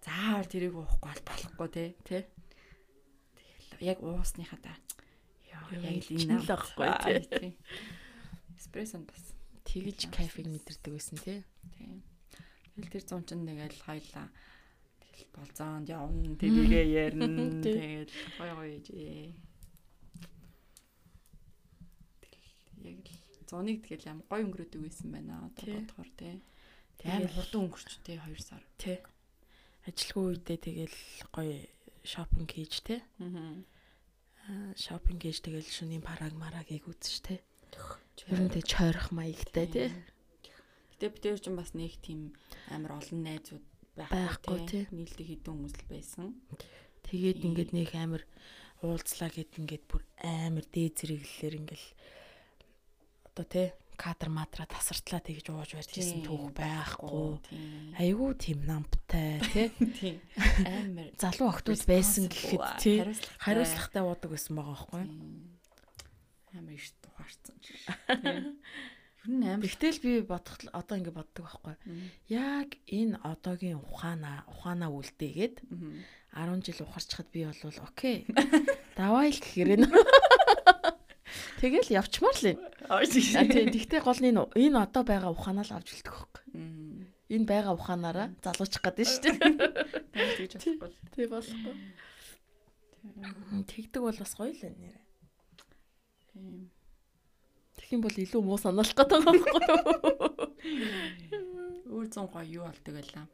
[0.00, 1.88] Заавал тэрийг уухгүй бол болохгүй тий.
[2.08, 2.22] Тий.
[3.36, 4.72] Тэгэл яг уусныхаа да.
[5.44, 6.88] Яа Яа, яг л энэ байхгүй,
[7.36, 7.52] тий.
[8.62, 9.34] Эспрессонд бас
[9.66, 11.42] Тэгэж кафег мэдэрдэг байсан тий.
[11.74, 11.98] тий.
[12.78, 14.26] Тэгэл тэр зун чинь тэгэл хоёлаа
[15.02, 17.26] тэгэл болзоонд явна тэрийгээ ярина
[17.58, 19.34] тэгэл гой гой ээжээ.
[22.82, 26.34] Яг л зуныг тэгэл ям гой өнгөрөөдөг байсан байна одоо бодохоор тий.
[26.98, 28.62] Тэгэл- хурдан өнгөрч тий 2 сар.
[28.78, 28.98] Тий.
[29.86, 30.96] Ажилгүй үедээ тэгэл
[31.34, 31.58] гоё
[32.06, 33.00] шопинг хийж тий.
[33.22, 33.62] Аа.
[34.48, 37.38] Аа, Шопинг хийж тэгэл шөнийн параг марагийг үзэж тий.
[38.30, 39.88] Ер нь тэг чойрох маягтай тий.
[40.96, 42.32] Гэтэ бид хоёр ч бас нэг тийм
[42.70, 44.84] амар олон найзууд Байхгүй, тий.
[44.88, 46.32] Нийлдэг хэдэн хүмүүс л байсан.
[47.04, 48.24] Тэгээд ингээд нэг амар
[48.80, 51.88] уулзлаа гэд ингээд бүр амар дээд зэрэглэлээр ингээл
[53.28, 53.68] одоо тий
[54.00, 57.36] кадр матра тасартлаа тэгж ууж барьж исэн түүх байхгүй.
[58.00, 60.16] Айгуу тийм намптай тий.
[60.64, 62.96] Амар Залуу охтууд байсан гэхэд тий
[63.44, 64.02] хариуцлагатай.
[64.02, 65.04] уудаг байсан байгаа байхгүй.
[65.04, 65.51] Тийм.
[66.52, 67.72] Амар их тухаарцсан ч.
[68.08, 68.60] Тийм.
[69.22, 71.74] Ер нь амар Тэгтэл би бодох одоо ингээд боддог байхгүй.
[72.28, 76.02] Яг энэ одоогийн ухаанаа ухаанаа үлдээгээд Мгм.
[76.34, 78.26] 10 жил ухарчхад би болвол окей.
[78.98, 79.88] Давай л гэхээр нэ.
[81.62, 82.58] Тэгэл явчмаар л юм.
[82.90, 86.42] А, тий, Тэгтээ гол нь энэ одоо байгаа ухаанаа л авч үлдэх байхгүй.
[87.32, 89.38] Энэ байгаа ухаанаараа залуучих гээд шүү дээ.
[90.36, 91.12] Тэгж болохгүй.
[91.14, 91.74] Тий болохгүй.
[93.70, 95.01] Тэгдэг бол бас гоё л байна нэрэ.
[96.32, 96.70] Тийм.
[97.76, 99.62] Тэгэх юм бол илүү муу санаалах гэдэг байгаа байхгүй.
[101.92, 103.26] Өөр зэн гоё юу болдог байлаа.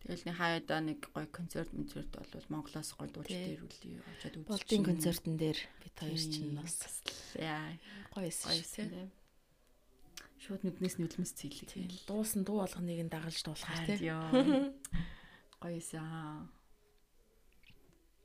[0.00, 3.52] Тэгэл нэг хаяада нэг гоё концерт концерт болвол Монголоос гоё дуулж Тий.
[3.52, 4.48] дээрүүлээ очоод үзчих.
[4.48, 6.32] Болдын концертын дээр бид хоёр Тийм.
[6.32, 6.74] чинь бас
[7.36, 7.76] яа
[8.14, 9.10] гоё эссэн гоё шүү юм.
[10.40, 11.68] Шууд нүднээс нүлмэс цэглэг.
[11.68, 11.92] Тийм.
[12.08, 14.08] Дуусан дуу болгоныг нь дагалж дуулахаар тий.
[14.08, 14.24] Яа.
[15.60, 16.00] Гоё эсээ.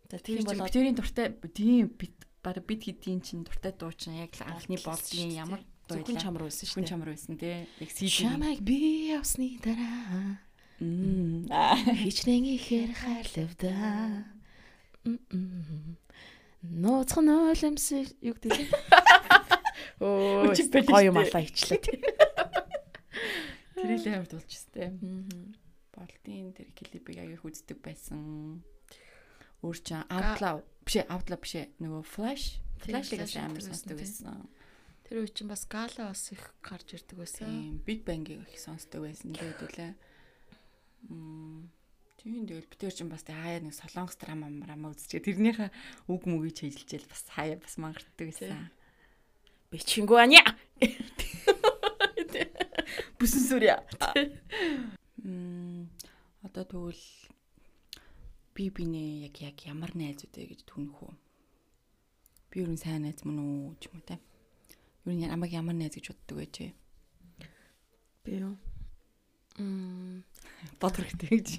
[0.08, 2.16] За Тийм тийм бол бол битэрийн дуртай тийм бит
[2.46, 5.98] баг бид хэдийн чинь дуртай дуу чинь яг л анхны болдгийн ямар дээ.
[6.06, 6.92] зөвхөн чамар байсан шүү хүн дээ.
[6.94, 7.66] чамар байсан те.
[7.82, 8.10] Яг CD.
[8.14, 8.78] Чамайг би
[9.10, 10.38] явсны дараа
[10.78, 11.50] Мм.
[12.06, 13.74] хичнээн ихээр хайрлавда.
[16.62, 18.66] Нууцхан ууламсэр юу гэдэг вэ?
[20.02, 21.98] Оо, гоё юм алаа ичлээ тий.
[23.78, 24.92] Тэрийг амар дуулж өстэй.
[25.96, 28.60] Оролтын тэр клипийг аяг их үздэг байсан.
[29.64, 31.54] Өөр чинь Outlaw биш Outlaw биш.
[31.82, 34.46] Нөгөө Flash Flash амар үздэг сонсдог байсан.
[35.06, 37.82] Тэр үе чинь бас гала бас их гарч ирдэг байсан.
[37.86, 39.94] Big Bang-ийг их сонсдог байсан л хэдүүлээ.
[41.10, 41.70] Мм
[42.26, 45.30] Тийм тэгэл би тэр чинь бас тэг хаяа нэг солонгос драма мрама үзчихээ.
[45.30, 45.70] Тэрнийхээ
[46.10, 48.74] үг мөгийг чижилжэл бас хаяа бас мангартдаг байсан.
[49.70, 50.42] Бичингүү аня.
[53.22, 53.86] Бүсэн сүрья.
[55.22, 55.86] Мм
[56.42, 56.98] одоо тэгвэл
[58.56, 61.14] би бинэ яг яг ямар найз үдэ гэж түнх үү?
[62.50, 64.16] Би юу н сайн найз мөн үү ч юм уу те.
[65.04, 66.72] Юу н намайг ямар найз гэж боддог вэ?
[68.24, 68.56] Би юу?
[69.60, 70.24] Мм
[70.80, 71.50] Бодох хэрэгтэй гэж.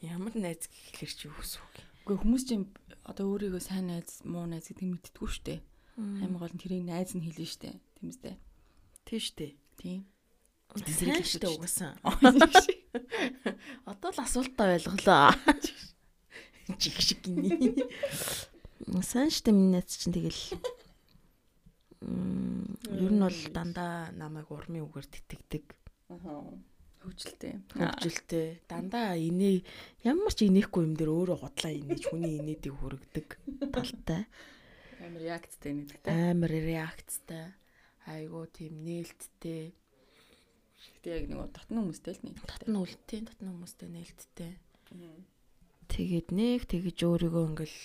[0.00, 1.76] ямар найз гэхэлэр чи юу гэсэн үг?
[2.08, 2.66] Гэхдээ хүмүүс чинь
[3.04, 5.60] одоо өөрийгөө сайн найз, муу найз гэдэг мэдтгүү штэ.
[6.00, 7.76] Аймаг гол нь тэрийг найз нь хэлнэ штэ.
[8.00, 8.34] Тэмстэй.
[9.06, 9.46] Тийм штэ.
[9.76, 10.00] Тийм.
[10.72, 12.00] Сайн штэ угаасан.
[12.64, 12.84] Жиг
[13.84, 15.34] Одоо л асуултаа ойлголоо.
[16.80, 17.50] Жиг шиг гинэ.
[19.04, 20.60] Сайн штэ миний найз чинь тэгэл
[22.04, 25.64] Мм ер нь бол дандаа намайг урмын үгээр тэтгдэг.
[27.04, 27.60] Хөвчлөлтэй.
[27.72, 29.60] хөвжөлтэй дандаа инээ
[30.08, 33.28] ямар ч инехгүй юм дээр өөрөө готлаа инээж хүний инээдийг хүргдэг
[33.72, 34.24] талтай
[35.04, 36.12] Амар реакттэй нэгтэй.
[36.32, 37.52] амар реакцтай
[38.08, 39.76] айгуу тийм нээлттэй
[41.04, 42.36] Гэтэ яг нэг татна хүмүүстэй л нэг.
[42.48, 44.52] татна үлдтийн татна хүмүүстэй нээлттэй
[45.94, 47.78] тэгээд нэг тэгэж өөрийгөө ингээл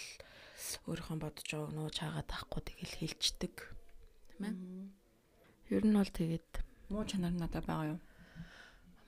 [0.89, 3.56] өөрийнхөө бодож байгаа нөө чаагаад тахгүй тэгэл хэлцдэг
[4.34, 6.50] тийм ээ ер нь бол тэгээд
[6.89, 8.00] Муу чанар надад байгаа юу?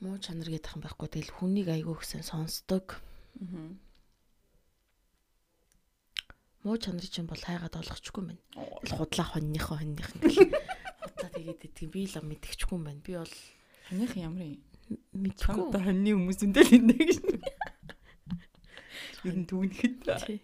[0.05, 3.01] муу чанар гэдэг юм байхгүй тэгэл хүнийг айгуу гсэн сонсдог
[3.41, 3.73] Аа.
[6.61, 8.41] муу чанарыг чинь бол хайгаад олохчгүй юм байна
[8.85, 10.53] Тэгэл худлаа хоньныхоо хоньных ингээл
[11.01, 13.01] худлаа тэгээд идэх би л мэдчихгүй юм байна.
[13.01, 13.33] Би бол
[13.89, 14.61] Ханих ямар юм?
[15.73, 17.17] Одоо хоньны хүмүүс үндэл энэ гэж.
[19.23, 20.07] Ер нь түгнэхэд.
[20.25, 20.41] Тий.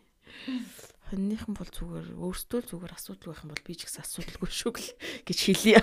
[1.09, 4.51] Хоньных нь бол зүгээр өөртөө л зүгээр асуудал байх юм бол би ч гэсэн асуудалгүй
[4.51, 4.91] шүү гэл
[5.23, 5.79] гэж хэлье.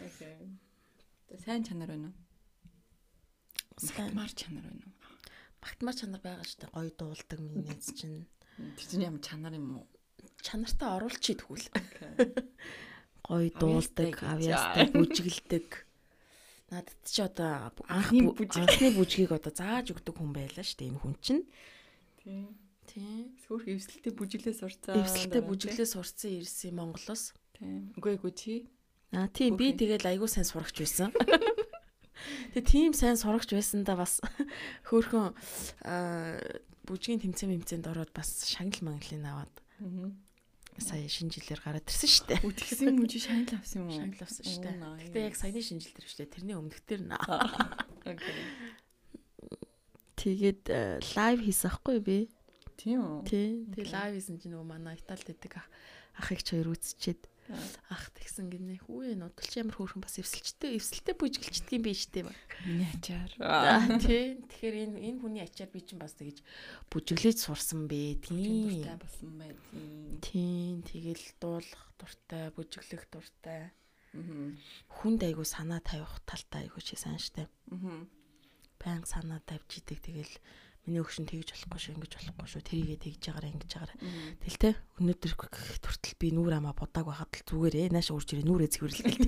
[0.00, 0.36] Окей.
[1.38, 2.18] Сайн чанар байна уу?
[3.78, 4.10] Сайн.
[4.18, 4.94] Мар чанар байна уу?
[5.62, 6.74] Магтмар чанар байгаа шүү дээ.
[6.74, 8.26] Гоё дуулдаг миний найз чинь.
[8.58, 9.86] Тэр чинь ямар чанар юм уу?
[10.42, 11.46] Чанартаа оруулчих.
[11.46, 11.70] Окей.
[13.22, 15.86] Гоё дуулдаг, авьяастай бүжиглдэг.
[16.70, 21.02] Надад чи одоо анх Анхны анхны бүжгийг одоо зааж өгдөг хүн байлаа шүү дээ энэ
[21.02, 21.42] хүн чинь.
[22.22, 22.54] Тийм.
[22.86, 23.34] Тийм.
[23.46, 24.94] Сүүр эвсэлтэй бүжиглээ сурцаа.
[24.98, 27.34] Эвсэлтэй бүжиглээ сурцсан ирсэн Монголоос.
[27.58, 27.90] Тийм.
[27.98, 28.54] Үгүй эгүй чи.
[29.10, 31.10] Аа тийм би тэгэл айгүй сайн сурагч байсан.
[32.54, 34.22] Тэгээ тийм сайн сурагч байсандаа бас
[34.90, 35.34] хөөхөн
[35.86, 36.38] аа
[36.86, 40.12] бүжгийн тэмцээн тэмцээнд ороод бас шагнал мангалын аваад Аа.
[40.78, 42.40] Сая шинэ жилээр гараад ирсэн шүү дээ.
[42.46, 43.98] Үтгсэн мужи шагнал авсан юм уу?
[43.98, 44.78] Шагнал авсан шүү дээ.
[45.10, 46.34] Гэтэ яг саяны шинэ жил дээр шүү дээ.
[46.36, 47.24] Тэрний өмнөх дээр наа.
[48.06, 48.38] Окей.
[50.20, 50.62] Тэгээд
[51.16, 52.18] лайв хийсэн ахгүй би.
[52.76, 53.18] Тийм үү?
[53.24, 53.48] Тий.
[53.72, 53.94] Тэгээ Окей.
[53.94, 55.68] лайв хийсэн чинь нөгөө манай Италид байдаг ах
[56.20, 57.29] ахыг ч хоёр үзчихэд.
[57.90, 58.78] Ах тэгсэн гинэ.
[58.86, 62.30] Хүүе нуталч ямар хөөрхөн бас эвсэлчтэй эвсэлтэй бүжгэлчдэг юм биш үү?
[62.66, 63.32] Миний ачаар.
[63.42, 64.38] Аа тий.
[64.46, 66.42] Тэгэхээр энэ энэ хүний ачаар би чинь бас тэгэж
[66.90, 68.22] бүжиглэж сурсан бэ.
[68.22, 68.86] Тийм.
[68.86, 68.98] Тийм.
[68.98, 69.52] болсон бай.
[69.74, 70.18] Тийм.
[70.22, 70.74] Тийм.
[70.86, 73.70] Тэгэл дуулах дуртай, бүжиглэх дуртай.
[74.14, 74.50] Аа.
[75.00, 77.46] Хүнд айгу санаа тавих талтай айгу чи сайн штэ.
[77.70, 78.06] Аа.
[78.80, 80.34] Баян санаа тавьж идэг тэгэл
[80.86, 82.62] миний өгшин тэгж болохгүй шүү, ингэж болохгүй шүү.
[82.64, 83.98] Тэрийгээ тэгж байгаараа ингэж байгаараа.
[84.40, 88.70] Тэгэл те өнөөдөр хүртэл би нүур амаа будааг байхад л зүгээрээ нааш урж ирээ нүрээ
[88.74, 89.20] цэвэрлэгээл.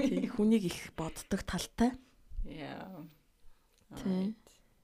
[0.02, 1.90] Тэг хүнийг их боддог талтай.
[4.00, 4.34] Тий.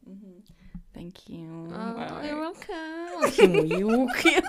[0.05, 0.45] Мгм.
[0.93, 1.69] Thank you.
[2.43, 3.79] welcome.
[3.79, 4.45] Юу гэх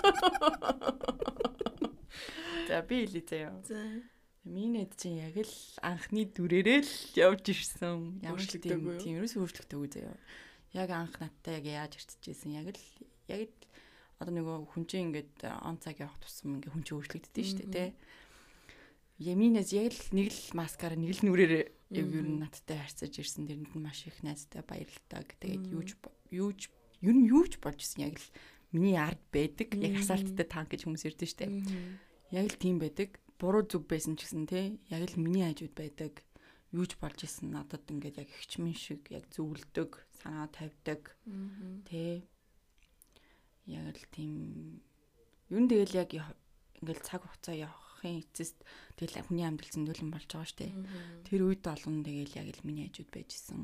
[2.68, 3.62] За би хэлээ заяа.
[3.66, 4.02] За.
[4.44, 8.22] Миний хэд чинь яг л анхны дүрээрээ л явж ирсэн.
[8.24, 10.16] Ямар ч тийм тийм ерөөсөө өөрчлөгдөөгүй заяа.
[10.76, 12.54] Яг анх надтай яг яаж ирчихсэн.
[12.62, 12.84] Яг л
[13.26, 13.54] яг л
[14.22, 17.72] одоо нөгөө хүн чинь ингээд он цаг явах тусам ингээд хүн чинь өөрчлөгддөг шүү дээ,
[17.72, 17.94] тэ.
[19.20, 21.54] Яминаас яг л нэг л маскаар нэг л нүрээр
[21.90, 23.50] яг ер нь надтай харьцаж ирсэн.
[23.50, 25.26] Тэрэнд нь маш их найзтай баярлалаа.
[25.26, 25.88] Тэгээд юуж
[26.30, 26.60] юуж
[27.02, 28.28] ер нь юуж болж исэн яг л
[28.70, 29.74] миний ард байдаг.
[29.74, 31.52] Яг асаалттай танк гэж хүмүүс ирдэ шүү дээ.
[32.30, 33.18] Яг л тийм байдаг.
[33.40, 36.22] Буруу зүг байсан ч гэсэн те яг л миний хажууд байдаг.
[36.70, 41.18] Юуж болж исэн надад ингээд яг хчмэн шиг яг зөвлөдөг, санаа тавьдаг.
[41.88, 42.22] Тэ.
[43.66, 44.78] Яг л тийм
[45.50, 48.62] ер нь тэгэл яг ингээл цаг хугацаа явахын эцэст
[48.94, 50.70] тэгэл хүний амьдрал зөндөлөн болж байгаа штэ.
[51.26, 53.60] Тэр үед олон тэгэл яг л миний хажууд байжсэн.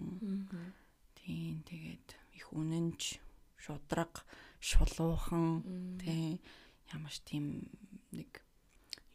[1.15, 3.23] Тийм тэгээд их үнэнч,
[3.55, 4.27] шудраг,
[4.61, 6.43] шулуухан тий
[6.93, 7.71] ямар ч тийм
[8.13, 8.46] нэг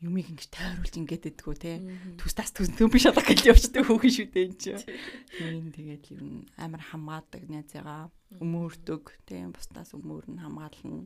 [0.01, 1.77] юмыг ингэж тойруулж ингээд идэггүй те.
[2.17, 4.81] Төс тас төс төм биш алга гэж явчихдаг хүүхэн шүү дээ энэ чинь.
[5.37, 8.09] Тийм тэгээд ер нь амар хамгаадаг найзыгаа
[8.41, 11.05] өмөрдөг тийм бусдаас өмөр нь хамгаална.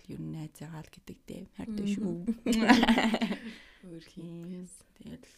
[0.00, 1.42] Тэгэл ер нь найзыгаа л гэдэг дээ.
[1.60, 2.16] Хайртай шүү.
[3.84, 4.64] Өөр хин.
[4.96, 5.28] Тэгэл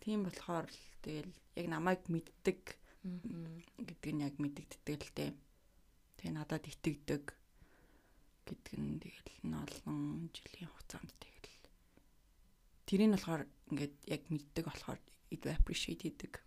[0.00, 2.60] тийм болохоор л тэгэл яг намайг мэддэг
[3.84, 5.32] гэдэг нь яг мэддэгддэг л дээ.
[6.16, 7.36] Тэгээ надад итгэдэг
[8.48, 11.33] гэдэг нь тэгэл олон жилийн хугацаанд тэгэл
[12.86, 13.42] тэрийг болохоор
[13.72, 16.40] ингээд яг мэддэг болохоор it appreciate хийдэг.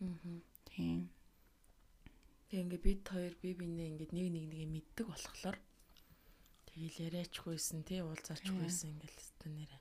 [0.69, 1.09] Тийм.
[2.47, 5.57] Тэгээ ингээ бид хоёр бие биенээ ингээ нэг нэг нэг мэддэг болохоор
[6.71, 9.77] тэгэл яриачгүйсэн тий уулзаачгүйсэн ингээл өстө нэрэ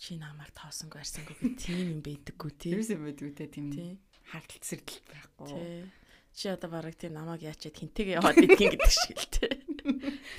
[0.00, 2.72] чи намайг тоосонгүй арсангүй би тийм юм байдаггүй тий.
[2.72, 4.00] Тэрс юм байдгүй те тийм Тий.
[4.32, 5.48] хардтал сэрдэл байхгүй.
[5.52, 5.84] Тий.
[6.32, 9.52] Чи одоо бараг тий намайг яачаад хинтэйгээ яваад идэх гэдэг шиг л тий.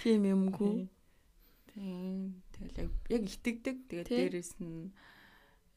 [0.01, 0.89] Тийм юмгүй.
[1.69, 2.41] Тийм.
[2.57, 3.77] Тэгэл яг итгэдэг.
[3.85, 4.89] Тэгээд дээрэс нь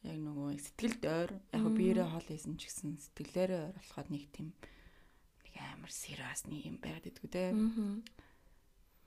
[0.04, 4.24] яг нөгөө сэтгэлд ойр яг хөө биерээ хоол хийсэн ч гэсэн сэтгэлээрээ ойр болоход нэг
[4.36, 7.44] тийм нэг амар сериасны юм байгаад идэггүй те.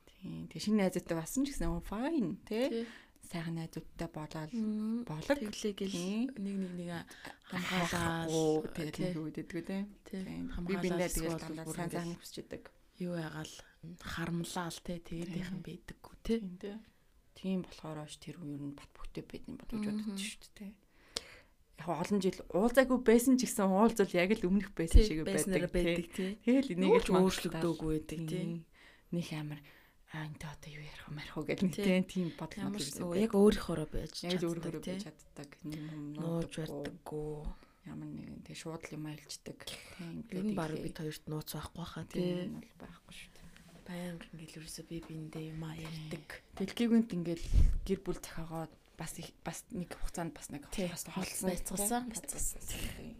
[0.10, 0.50] Тийм.
[0.50, 2.90] Тэг шинэ найзуудтай басан ч гэсэн fine те.
[3.30, 4.52] Сайхан найзуудтай болоод
[5.06, 5.38] болог.
[5.38, 6.34] Тэглээ гэл Тийм.
[6.42, 6.90] нэг нэг нэг
[7.46, 8.26] хамгаалаа.
[8.26, 9.78] хамгаалаад нэг үг идэггүй те.
[10.08, 10.50] тий Тийм.
[10.66, 12.62] Би биндээ эсвэл дандаа сайн ингээл сайн хүсчихдээ.
[13.06, 13.54] юу ягаал
[14.02, 16.36] харамлаал те тэгээд юм байдаггүй те.
[16.42, 16.72] Тийм те.
[17.38, 20.74] Тийм болохоор оош тэр үе нь бат бөхтэй байдсан бодож бодож шүү дээ.
[21.78, 25.70] Яг олон жил уулзаагүй байсан ч гэсэн уулзал яг л өмнөх байсан шиг байдаг.
[25.70, 26.34] байдаг тий.
[26.42, 28.66] Тэгэл энийг л өөрчлөгдөөгүй байдаг тий.
[29.14, 29.62] Нэг амар
[30.12, 33.22] аа энэ одоо юу ярих юм ярих уу гэдэг тийм тийм бодлоо байдаг.
[33.22, 34.98] яг өөрийнхоороо байж яг чаддаг өөрө тий.
[34.98, 35.50] байж чаддаг.
[36.18, 37.32] Нууж барьдаггүй.
[37.88, 39.60] Ямар нэгэн тэг шууд л юм айлчдаг.
[39.68, 40.26] Тийм.
[40.32, 42.24] Нь баг бид хоёрт нууц байхгүй хаа тий.
[42.24, 43.48] тийм бол байхгүй шүү дээ.
[43.88, 46.28] Баян ингээл ерөөсөө би биэндээ юм а ярьдаг.
[46.60, 47.46] Дэлгийгүнт ингээл
[47.88, 51.14] гэр бүл захаагаад бас их бас нэг хугацаанд бас нэг холцсон,
[51.48, 53.16] байцгаасан, байцгаасан.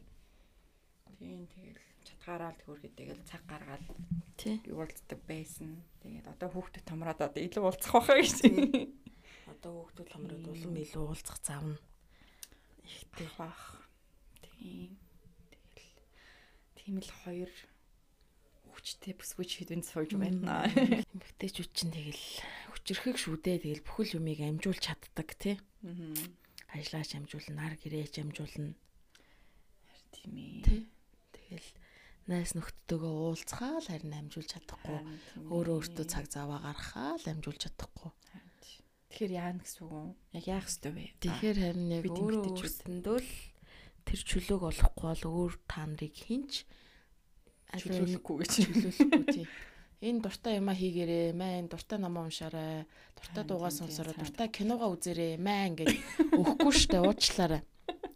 [1.18, 3.86] Тийм тэгэл чатгаараа л хөргөд тэгэл цаг гаргаад
[4.38, 4.58] Тий.
[4.74, 5.82] уулздаг байсан.
[6.02, 8.38] Тэгээд одоо хүүхдэд томроод одоо илүү уулзах байхаа гэж.
[9.58, 11.80] Одоо хүүхдүүд хамраад улам илүү уулзах завна.
[12.84, 13.88] Ихтэй бах.
[14.44, 15.00] Тийм.
[15.50, 16.04] Тэгэл
[16.76, 17.50] тийм л хоёр
[18.78, 20.70] хүчтэй бүсгүйч хэдвэн сууж байна.
[20.70, 22.24] Эмэгтэйчүүд чинь тэгэл
[22.78, 23.58] хүчрэхэг шүү дээ.
[23.66, 25.58] Тэгэл бүхэл юмыг амжуулж чаддаг тий.
[25.82, 26.78] Аа.
[26.78, 28.78] Ажлаач амжуулна, нар гэрээч амжуулна.
[30.14, 30.86] Тийм ээ.
[31.34, 31.70] Тэгэл
[32.30, 35.00] найс нөхдөдөө уулзхаа л харин амжуулж чадахгүй.
[35.50, 38.12] Өөрөө өөртөө цаг заваа гаргахаа л амжуулж чадахгүй.
[39.10, 40.12] Тэгэхээр яана гэсэн үг юм?
[40.36, 41.06] Яг яах ёстой вэ?
[41.24, 43.32] Тэгэхээр харин яг өөрөө өөртөндөө л
[44.04, 46.68] тэр чөлөөг олохгүй бол өөр та нарыг хинч
[47.76, 48.52] чөлөөлөхгүй гэж.
[48.64, 49.48] чөлөөлөхгүй тий.
[50.08, 52.86] Энэ дуртай юмаа хийгээрээ, маа энэ дуртай намаа уншаарай,
[53.18, 55.98] дуртай дуугаа сонсороо, дуртай киногоо үзээрэй, маа ингээд
[56.38, 57.66] өгөхгүй штэ уучлаарай.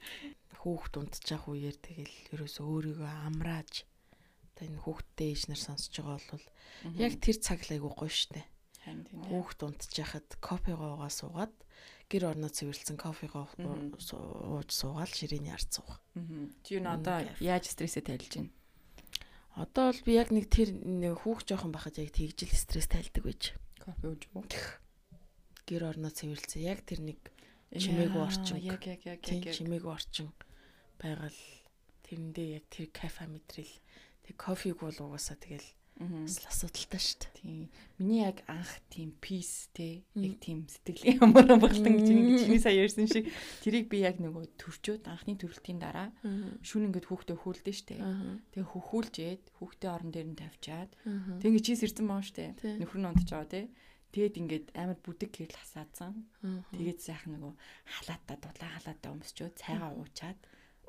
[0.61, 3.89] Хүүхд унтчих үеэр тэгэл ерөөсөө өөрийгөө амрааж
[4.61, 6.45] одоо энэ хүүхдтэй ээж нар сонсож байгаа бол
[7.01, 8.45] яг тэр цаг л айгуу гоё штэ.
[8.85, 11.53] Хүүхд унтчихад кофегоогоо суугаад
[12.09, 15.97] гэр орноо цэвэрлсэн кофегоо ууж суугаад ширээний ард суух.
[16.13, 16.53] Мгм.
[16.61, 18.53] Чи юу н одоо яаж стрессээ тайлж байна?
[19.55, 20.71] Одоо бол би яг нэг тэр
[21.15, 23.43] хүүхд жоохон байхад яг тэгжил стресс тайлдаг байж.
[23.79, 24.47] Кофе ууж уу?
[25.67, 27.19] Гэр орноо цэвэрлсэн яг тэр нэг
[27.71, 28.57] Чимээгүй Яа, орчин.
[28.59, 29.55] Яг яг яг яг.
[29.55, 30.27] чимээгүй орчин
[30.99, 31.39] байгаал
[32.03, 33.73] тэрэндээ яг тэр кафе мэдрэл
[34.27, 35.63] тэг кофег бол угаасаа тэгэл.
[36.09, 37.33] Бас л асуудалтай шүү дээ.
[37.41, 37.69] Тийм.
[38.01, 42.77] Миний яг анх тийм peace те яг тийм сэтгэлийн ямар амгалан гэж нэг чиний сая
[42.81, 43.29] ярьсан шиг
[43.61, 46.09] тэрийг би яг нөгөө төрчөөд анхны төрөлтийн дараа
[46.65, 47.95] шүүн ингээд хүүхдээ хүүлдэ штэ.
[48.51, 50.91] Тэгээ хөхүүлжээд хүүхдээ орон дээр нь тавьчаад
[51.41, 52.45] тэг ингээд чийс ирсэн байгаа штэ.
[52.57, 52.75] Тий.
[52.81, 53.61] Нөхөр нь байгаа те.
[54.11, 56.27] Тэгээд ингээд амар бүдэг гэрэл хасаацсан.
[56.75, 57.53] Тэгээд сайхан нөгөө
[57.95, 60.35] халаатаа дулаан халаатаа өмсчөө цайгаа уучаад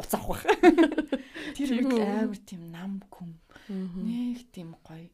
[0.02, 0.42] уц авах.
[1.56, 3.38] Тэр Тийм үед амар тийм нам хүм
[4.02, 5.08] нэг тийм гоё.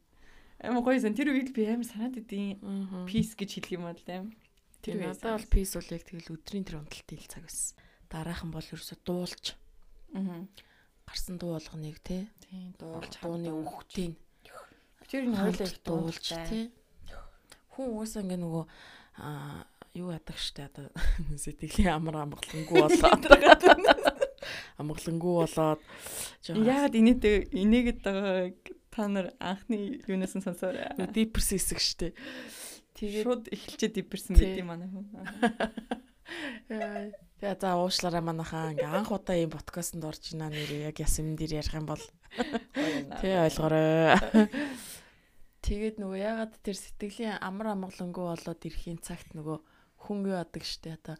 [0.64, 2.58] Амар гоё сан тэр үед би амар санаад идэв.
[3.04, 4.32] Peace гэж хэлэх юм бол аим.
[4.80, 7.76] Тэр надад бол пис бол яг тэгэл өдрийн тэр унталтын ил цаг байсан.
[8.08, 9.54] Дараахан бол ерөөсө дуулж.
[10.16, 10.48] Аа.
[11.08, 14.16] гарсан дуу болгоныг те Тийм дуулж дууны үхтийн
[15.08, 16.68] Тэр нь хойлоо дуулж те
[17.72, 18.64] хүн угаасаа ингээ нөгөө
[19.24, 19.64] аа
[19.96, 20.92] юу яадаг штэ одоо
[21.44, 23.24] сэтгэлийн амар амгалангүй болоод
[24.78, 25.80] амгалангүй болоод
[26.46, 28.54] Яагаад инээдээ инээгээд байгаа
[28.88, 30.86] та нар анхны юунаас нь сонсоорой.
[31.12, 32.08] дипэрс хэсэг штэ
[32.98, 33.90] Тэгээд шууд эхэлчээ
[34.34, 34.58] Тий.
[34.58, 35.06] байт юм хүн.
[37.38, 41.38] Тэгээ за уушлаарай манайхаа ингээ анх удаа ийм подкастт орж ийна нэр яг яс юм
[41.38, 42.02] дээр ярих юм бол
[43.22, 44.18] тий ойлгоорой.
[45.62, 49.58] Тэгээд нөгөө ягаад тэр сэтгэлийн амар амгалангүй болоод ирэхийн цагт нөгөө
[50.02, 51.16] хүн юу яадаг штэ одоо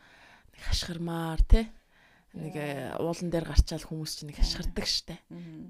[0.66, 1.70] хашгирмаар те
[2.36, 5.16] нэг э, уулан дээр гарчаал хүмүүс чинь нэг хашгирдаг штэ.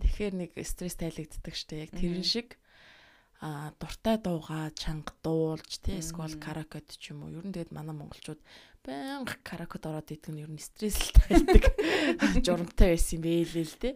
[0.03, 1.87] Тэгэхээр нэг стресс тайлагддаг штэ.
[1.87, 2.59] Яг тэрэн шиг
[3.41, 7.39] а дуртай дуугаа чанга дуулж тий эсвэл каракод ч юм уу.
[7.39, 8.43] Ер нь тэгээд манай монголчууд
[8.83, 11.63] байнга каракод ороод идэг нь ер нь стресс тайлдаг
[12.45, 13.95] журамтай байсан юм бэ л тий.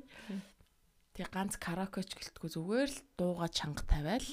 [1.18, 4.28] Тэгээ ганц каракоч гэлтгүй зүгээр л дууга чанга тавиал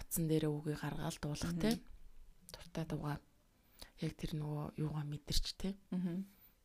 [0.00, 1.76] утсан дээрээ үгийг гаргаал дуулах тий.
[2.48, 3.20] Дуртай дуугаа
[4.00, 5.76] яг тэр нөгөө юугаа мэдэрч тий.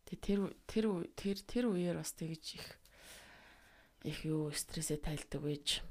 [0.06, 0.40] Тэгээ тэр
[0.70, 0.86] тэр
[1.18, 2.66] тэр тэр үеэр бас тэгж их
[4.06, 5.82] их юу стрессээ тайлдаг байж.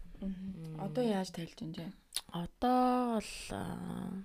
[0.78, 1.86] Одоо яаж тайлж байна вэ?
[2.30, 4.22] Одоо л аа,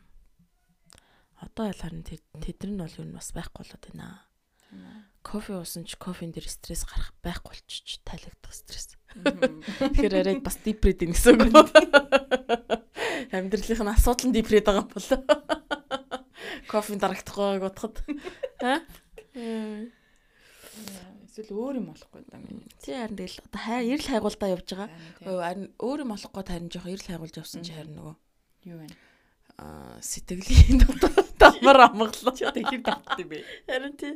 [1.42, 4.30] одоо ял харин тэд тэдэр нь бол юу бас байхгүй болоод байна.
[5.26, 8.94] Кофе уусан ч кофен дээр стресс гарах байхгүй болчих тайлагдах стресс.
[9.18, 11.74] Тэгэхээр арай бас дипред ин гэсэн үг.
[13.34, 15.20] Амьдралынх нь асуудал нь дипред байгаа юм болоо.
[16.70, 17.98] Кофенд дарагдахгүй бодоход.
[18.62, 18.86] Аа?
[21.30, 22.66] Эсвэл өөр юм болохгүй даа минь.
[22.82, 24.90] Тий харин тэгэл одоо хай эрэл хайгуулдаа явж байгаа.
[25.24, 28.16] Харин өөр юм болохгүй харин жоох эрэл хайгуулж явсан чи харин нөгөө
[28.70, 28.88] Юу вэ?
[29.60, 30.80] аа сэтгэлийн
[31.40, 32.32] давмар амгалаа.
[32.36, 33.40] Тэгэхээр давтдаг юм бэ.
[33.68, 34.14] Харин тий.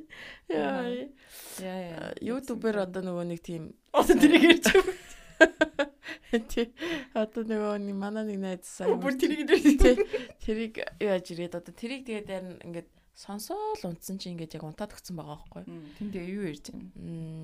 [0.49, 1.11] Яа.
[1.59, 2.11] Яа.
[2.23, 6.41] YouTube-ээр одоо нөгөө нэг тийм Одоо тэрийг ярьж байгаа.
[6.49, 6.67] тий
[7.13, 9.99] одоо нөгөө манай нэг найз сайн Бүр тэрийг дээр.
[10.43, 15.13] тэрийг яаж ирээд одоо тэрийг тэгээд харин ингээд сонсоол унтсан чи ингээд яг унтаад өгсөн
[15.13, 15.63] байгаа байхгүй.
[16.01, 16.89] Тэндээ юу ярьж байна?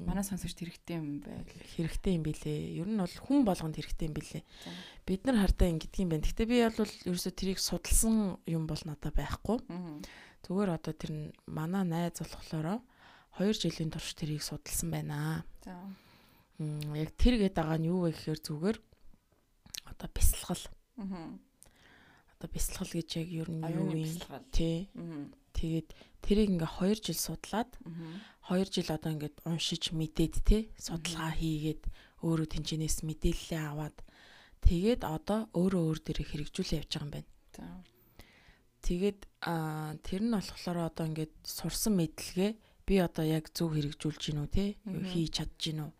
[0.09, 1.45] Манай сонсогч хэрэгтэй юм байл.
[1.45, 2.59] хэрэгтэй юм билээ.
[2.81, 4.43] Ер нь бол хүн болгонд хэрэгтэй юм билээ.
[4.65, 4.73] За.
[5.05, 6.25] Бид нар хардаа ингэдэг юм байна.
[6.25, 9.61] Гэтэ би бол ерөөсө тэрийг судалсан юм бол надад байхгүй.
[10.41, 12.81] Зүгээр одоо тэр нь манай найз болохоор
[13.37, 15.45] 2 жилийн турш тэрийг судалсан байна.
[15.61, 15.77] За.
[16.97, 18.77] Яг тэр гээд байгаа нь юу вэ гэхээр зүгээр
[19.85, 20.65] одоо бясалгал.
[20.97, 21.37] Аа.
[22.35, 24.17] Одоо бясалгал гэж яг ер нь юу юм?
[24.49, 24.89] Тий.
[25.59, 25.89] Тэгээд
[26.23, 28.55] тэрийг ингээ 2 жил судлаад Аа.
[28.55, 31.83] 2 жил одоо ингээд уншиж мэдээд те судалгаа хийгээд
[32.23, 33.97] өөрөө тэнцэнээс мэдээлэлээ аваад
[34.63, 37.29] тэгээд одоо өөрөө өөр дээрээ хэрэгжүүлээ явж байгаа юм байна.
[38.79, 42.51] Тэгээд аа тэр нь болохоор одоо ингээд сурсан мэдлэгээ
[42.87, 44.65] би одоо яг зөв хэрэгжүүлж гин үү те
[45.11, 45.91] хийж чадж гин үү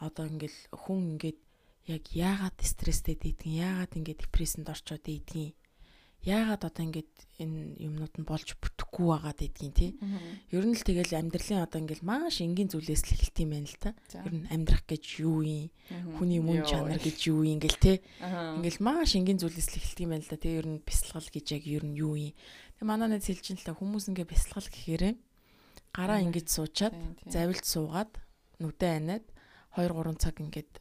[0.00, 1.40] одоо ингээл хүн ингээд
[1.88, 5.52] яг яагаад стресстэй дийдгэн яагаад ингээд депрессэнд орчоод дийдгэн
[6.26, 9.94] яагаад одоо ингээд энэ юмнууд нь болж бүтэхгүй байгаад дийдгэн те
[10.50, 13.78] Ер нь л тэгэл амьдралын одоо ингээл маш энгийн зүйлээс л эхэлт юм байна л
[13.78, 13.90] та.
[14.26, 15.70] Ер нь амьдрах гэж юу юм?
[16.18, 17.92] Хүний мөн чанар гэж юу юм ингээл те.
[18.18, 18.58] Аа.
[18.58, 20.42] Ингээл маш энгийн зүйлээс л эхэлт юм байна л та.
[20.42, 22.34] Тэгээ ер нь бясалгал гэж яг ер нь юу юм?
[22.82, 25.14] Тэгээ манай нэг хэлж ин л та хүмүүс ингээ бясалгал гэхээрээ
[25.94, 26.94] гараа ингэж суучаад
[27.30, 28.12] завилд суугаад
[28.58, 29.24] нүдэ анаад
[29.78, 30.72] 2 3 цаг ингээд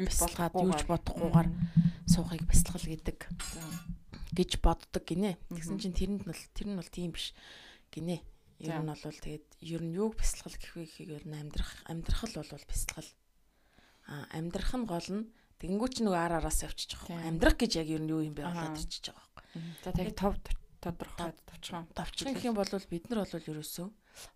[0.00, 1.48] бясалгаад юуж бодохгүйгээр
[2.08, 3.64] суухыг бясалгал гэдэг За.
[4.32, 5.36] Гэж боддог гинэ.
[5.52, 7.36] Тэгсэн чинь тэрэнд бол тэр нь бол тийм биш
[7.92, 8.24] гинэ.
[8.64, 12.24] Ер нь бол тэгээд ер нь юуг бясалгал гэх вэ гэхийг ер нь амьдрах амьдрах
[12.26, 13.10] л бол бясалгал.
[14.08, 15.28] А амьдрах нь гол нь
[15.60, 17.04] тэгэнгүүт ч нөгөө ар араас явчих.
[17.06, 17.20] Тийм.
[17.22, 19.62] Амьдрах гэж яг ер нь юу юм бэ болоод ичиж байгаа байхгүй.
[19.84, 20.34] За тэгээд тов
[20.82, 21.86] тодорхой товчхон.
[21.94, 23.88] Давчхан гэх юм бол бид нар бол ерөөсөө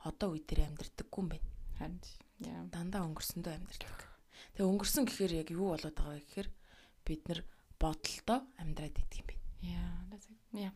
[0.07, 1.49] одоо үе дээр амьдрдаггүй юм байна.
[1.79, 2.01] Харин.
[2.71, 3.99] Дандаа өнгөрсөндөө амьдрдаг.
[4.55, 6.49] Тэгээ өнгөрсөн гэхээр яг юу болоод байгаа вэ гэхээр
[7.03, 7.41] бид нар
[7.81, 9.36] бодолтой амьдраад идэг юм байна.
[9.67, 9.91] Яа.
[10.11, 10.39] that's it.
[10.55, 10.73] Яа.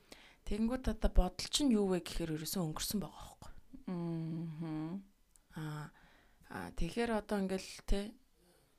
[0.46, 3.52] Тэгэнгүүт одоо бодол чинь юу вэ гэхээр ерөөсөө өнгөрсөн байгаа байхгүй.
[3.86, 5.02] Мм.
[5.54, 5.90] Аа
[6.50, 8.10] аа тэгэхээр одоо ингээл те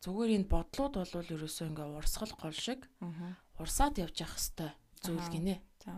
[0.04, 3.38] зүгээр энэ бодлууд бол ерөөсөө ингээ урсгал гол шиг Аа.
[3.62, 5.56] урсаад явж явах хэвээр зүйл гинэ.
[5.86, 5.94] За.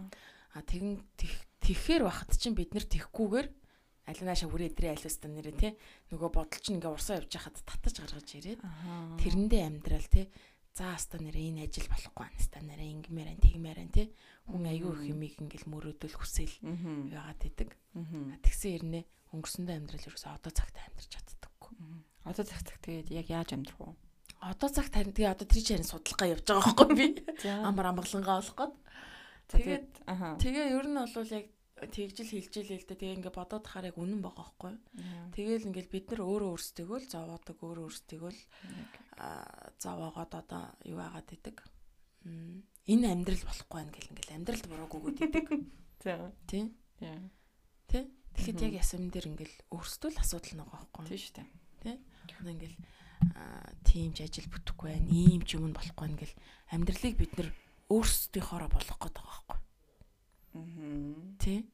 [0.54, 3.48] А тэгэн тэх- тэгэхээр бахад чинь бид нар тэхгүүгээр
[4.04, 5.70] аль наашаа хүрээ идрээ айлуустан нэрэ те
[6.12, 9.18] нөгөө бодол чинь ингээ урсаа явж хахад татаж гаргаж ирээд Аа.
[9.18, 10.28] тэрэндээ амьдрал те
[10.74, 14.10] за хаста нэрэ энэ ажил болохгүй хаста нэрэ ингэмээр ан тэгмээр ан те
[14.50, 16.56] хүн аюу их юмыг ингээл мөрөөдөл хүсэл.
[16.66, 17.14] Мм.
[17.14, 19.06] А тэгсэн ирнэ
[19.38, 21.74] өнгөрсөндөө амьдрал ерөөсөө одоо цагт амьдарч чаддаггүй.
[22.26, 23.94] Одоо цаг цаг тэгээд яг яаж амьдрах вэ?
[24.42, 27.08] Одоо цагт харин тэгээ одоо тэр чинь судлах га явж байгаа байхгүй би.
[27.48, 28.74] Амар амгалангаа олох гээд.
[29.54, 29.88] Тэгээд.
[30.42, 31.46] Тэгээ ер нь бол яг
[31.90, 33.00] тэгжил хэлжил л дээ.
[33.00, 34.74] Тэгээ ингээ бодоод тахаар яг үнэн байгаа байхгүй.
[35.36, 38.40] Тэгээл ингээл бид нар өөрөө өөрсдөө л зовоодаг өөрөө өөрсдөө л
[39.82, 41.58] зовоогоод одоо юу яагаад идэг.
[42.88, 45.48] Энэ амьдрал болохгүй байна гэл ингээл амьдралд бурууг өгөөд идэг.
[46.04, 46.32] За.
[46.48, 46.72] Тий?
[47.88, 48.04] Тий?
[48.34, 51.04] Тэгэхэд яг ясам дээр ингээл өөрсдөө л асуудал нэг байхгүй.
[51.08, 51.36] Тийм шүү
[51.84, 52.00] дээ.
[52.40, 52.78] Одоо ингээл
[53.88, 55.08] тийм ч ажил бүтэхгүй байна.
[55.12, 56.36] Ийм ч юм болохгүй гэл
[56.74, 57.50] амьдралыг бид нар
[57.94, 59.58] өөрсдийнхоороо болгох гээд байгаа байхгүй.
[59.60, 59.63] Мм.
[61.40, 61.66] Тий?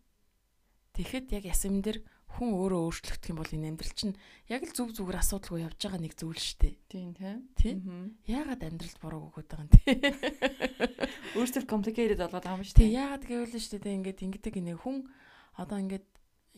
[0.96, 2.04] Тэгэхэд яг ясам дээр
[2.38, 4.16] хүн өөрөө өөрчлөгдөх юм бол энэ амьдрал чинь
[4.48, 6.76] яг л зүг зүгээр асуудалгүй явж байгаа нэг зүйл шүү дээ.
[6.88, 7.10] Тийм
[7.58, 7.78] тийм.
[8.30, 9.82] Яагаад амьдралд буруу өгöd байгаа юм те?
[11.38, 12.96] Өөрсдөө complicated болоод байгаа юм шүү дээ.
[12.96, 15.10] яагаад гэвэл шүү дээ ингээд ингэдэг гинэ хүн
[15.58, 16.08] одоо ингээд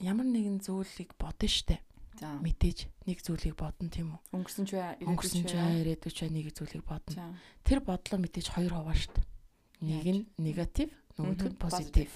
[0.04, 1.80] ямар нэгэн зүйлийг бодно штэ.
[2.20, 2.36] За.
[2.44, 4.20] Мэдээж нэг зүйлийг бодно тийм үү?
[4.36, 7.40] Өнгөрсөн ч бай, Өнгөрсөн ч бай, ирээдүйд ч бай нэг зүйлийг бодно.
[7.64, 9.24] Тэр бодлоо мэдээж хоёр хуваа штэ.
[9.82, 10.18] Нэг Яаж?
[10.20, 12.12] нь негатив, нөгөөх нь позитив.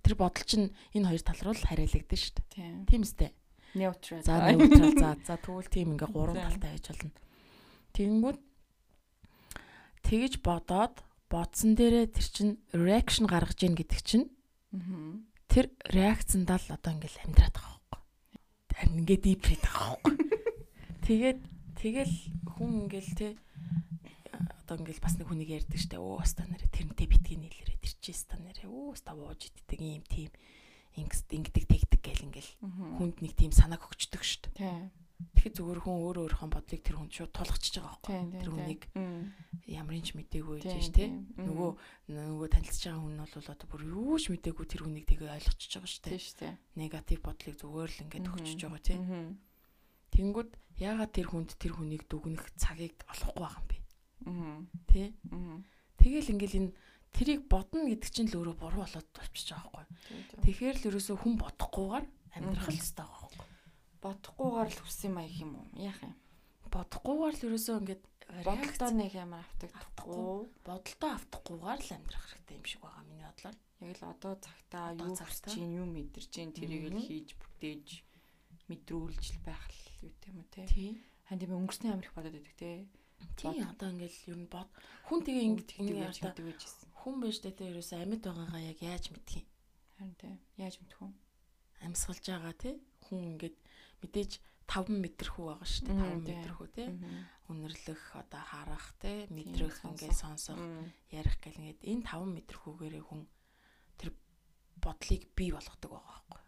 [0.00, 2.42] Тэр бодол чинь энэ хоёр тал руу л хариалагдсан штэ.
[2.50, 2.74] Тийм.
[2.86, 3.30] Тийм үстэй.
[3.74, 4.22] Neutral.
[4.26, 7.12] За neutral за за тэгвэл тийм ингээ гурван талтай байж болно.
[7.94, 8.38] Тэгэнгүүт
[10.02, 10.96] тэгж бодоод
[11.30, 14.26] бодсон дээрээ тэр чин reaction гаргаж ийн гэдэг чинь
[15.46, 18.00] тэр реакцэндаа л одоо ингээл амьдраад байгаа байхгүй.
[18.74, 20.14] Харин ингээ deep хийдэг байгаа байхгүй.
[21.06, 21.40] Тэгээд
[21.78, 22.14] тэгэл
[22.50, 23.28] хүн ингээл те
[24.70, 25.98] одоо ингээл бас нэг хүнийг ярьдаг штэ.
[25.98, 28.70] Оо ста нэрэ тэрнтэй битгий нийлэрээ тэр чи ста нэрэ.
[28.70, 30.30] Оо ста бууж иддэг ийм тийм
[30.94, 34.54] ингэс ингэдэг тэгдэг гэл ингээл хүнд нэг тийм санааг өгчдөг штэ.
[35.34, 38.40] Тэгэхээр зүгээр хүн өөр өөрийнхөө бодлыг тэр хүнд шууд тулгачж байгаа байхгүй.
[38.40, 38.82] Тэр хүнийг
[40.64, 41.04] Тийм, байж те.
[41.10, 41.12] тийм.
[41.36, 41.44] Мгм.
[41.50, 41.70] Нөгөө
[42.14, 45.72] нөгөө танилцж байгаа хүн нь бол одоо бүр юу ч мэдээгүй тэр хүнийг тэгээ ойлгочихж
[45.76, 46.08] байгаа штэ.
[46.78, 48.98] Негатив бодлыг зүгээр л ингээд өгчөж байгаа тий.
[50.10, 50.50] Тэнгүүд
[50.80, 53.79] ягаад тэр хүнд тэр хүнийг дүгнэх цагийг олохгүй байгаа юм бэ?
[54.24, 54.68] Мгм.
[54.88, 55.14] Тий.
[55.30, 55.64] Мгм.
[56.00, 56.72] Тэгэл ингээл энэ
[57.12, 60.42] тэрийг бодно гэдэг чинь л өөрөө буруу болоод болчихж байгаа байхгүй.
[60.44, 62.06] Тэгэхээр л ерөөсөө хүн бодохгүйгээр
[62.38, 63.46] амьдрах л хэвээр байгаа байхгүй.
[64.00, 65.66] бодохгүйгээр л хүссэн маяг юм уу?
[65.76, 66.14] Яах юм?
[66.70, 70.46] Бодохгүйгээр л ерөөсөө ингээд Бодолдоо нэг ямар автагдахгүй.
[70.62, 73.56] бодолтой автахгүйгээр л амьдрах хэрэгтэй юм шиг байгаа миний бодлоор.
[73.82, 77.88] Яг л одоо цагтаа юу хийж чинь, юу мэдэрч чинь тэрийг л хийж бүтээж
[78.70, 80.62] мэдрүүлж байх л юу тийм үү те.
[80.70, 80.90] Тий.
[81.26, 82.86] Хан тийм өнгөрсний амирх бодоод байдаг те.
[83.36, 84.68] Тий одоо ингээл ер нь бод
[85.08, 86.88] хүн тэгээ ингээд Тэгдэг ингэ яаж ярьда мэддэг байжсэн.
[87.00, 89.44] хүн байж таа ерөөсөө амьд байгаагаа яг яаж мэдхий?
[89.96, 90.28] Харин те.
[90.56, 91.08] Яаж мэдэх вэ?
[91.84, 92.74] Амьсгалж байгаа тий.
[93.04, 93.56] Хүн ингээд
[94.04, 94.32] мэдээж
[94.70, 95.96] 5 метр хүү байгаа шүү дээ.
[95.98, 96.34] Мгм, 5 тий.
[96.36, 96.88] метр хүү тий.
[97.50, 100.60] Үнэрлэх одоо харах тий мэдрэх ингээд сонсох
[101.10, 103.26] ярих гэл ингээд энэ 5 метр хүүгээрээ хүн
[103.98, 104.14] тэр
[104.78, 106.40] бодлыг бий болгодог байгаа байхгүй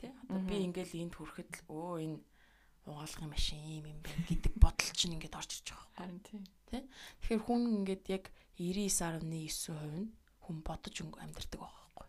[0.00, 2.18] тий одоо би ингээд энд хүрэхэд л өө энэ
[2.86, 5.90] угаалгын машин юм юм байна гэдэг бодол чинь ингээд орж ирж байгаа.
[5.98, 6.40] Харин тий.
[6.70, 8.24] Тэгэхээр хүн ингээд яг
[8.58, 10.10] 99.9% нь
[10.46, 12.06] хүн бодож өнгө байгаа байхгүй.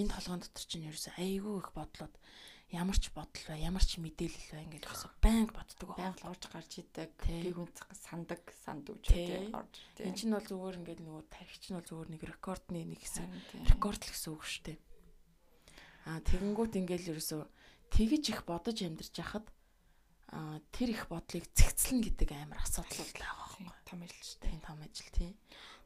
[0.00, 2.14] Энэ толгойн дотор чинь ерөөсөө айгүй их бодлоод
[2.74, 6.02] ямар ч бодол бай, ямар ч мэдээлэл бай ингээд ерөөсөө байнга боддог байгаа.
[6.02, 7.12] Байнга л орж гарч идэг.
[7.22, 9.54] Би хүн сандаг санд үж тий.
[9.54, 9.74] Орж.
[10.02, 13.24] Энэ чинь бол зүгээр ингээд нөгөө тархич нь бол зүгээр нэг рекордны нэг хэсэг
[13.70, 14.78] рекорд л гэсэн үг шүү дээ.
[16.10, 17.42] Аа тэгэнгүүт ингээл ерөөсөө
[17.94, 19.46] тэгж их бодож амьдарч яхад
[20.74, 23.66] тэр их бодлыг зэгцэлнэ гэдэг амар асуудал байгаа байхгүй.
[23.86, 24.58] Том ажил шүү дээ.
[24.66, 25.32] Том ажил тий.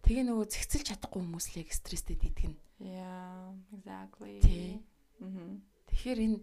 [0.01, 2.57] Тэгээ нөгөө зэгцэлж чадахгүй хүмүүс л яг стресстэй нь.
[2.81, 4.41] Yeah, exactly.
[4.41, 4.81] Тий.
[5.21, 6.39] Тэгэхээр энэ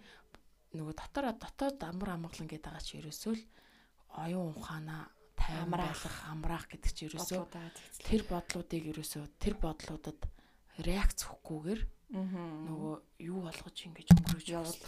[0.78, 3.44] нөгөө дотор дотоод амар амгалан гэдэг байгаа чи ерөөсөө л
[4.22, 5.74] оюун ухаанаа тайван
[6.30, 6.70] Амраах.
[6.70, 7.42] гэдэг чи ерөөсөө
[8.06, 10.20] тэр бодлуудыг ерөөсөө тэр бодлуудад
[10.86, 11.82] реакц өгөхгүйгээр
[12.14, 12.96] нөгөө
[13.26, 14.82] юу болгож ингэж өнгөрөөж явал.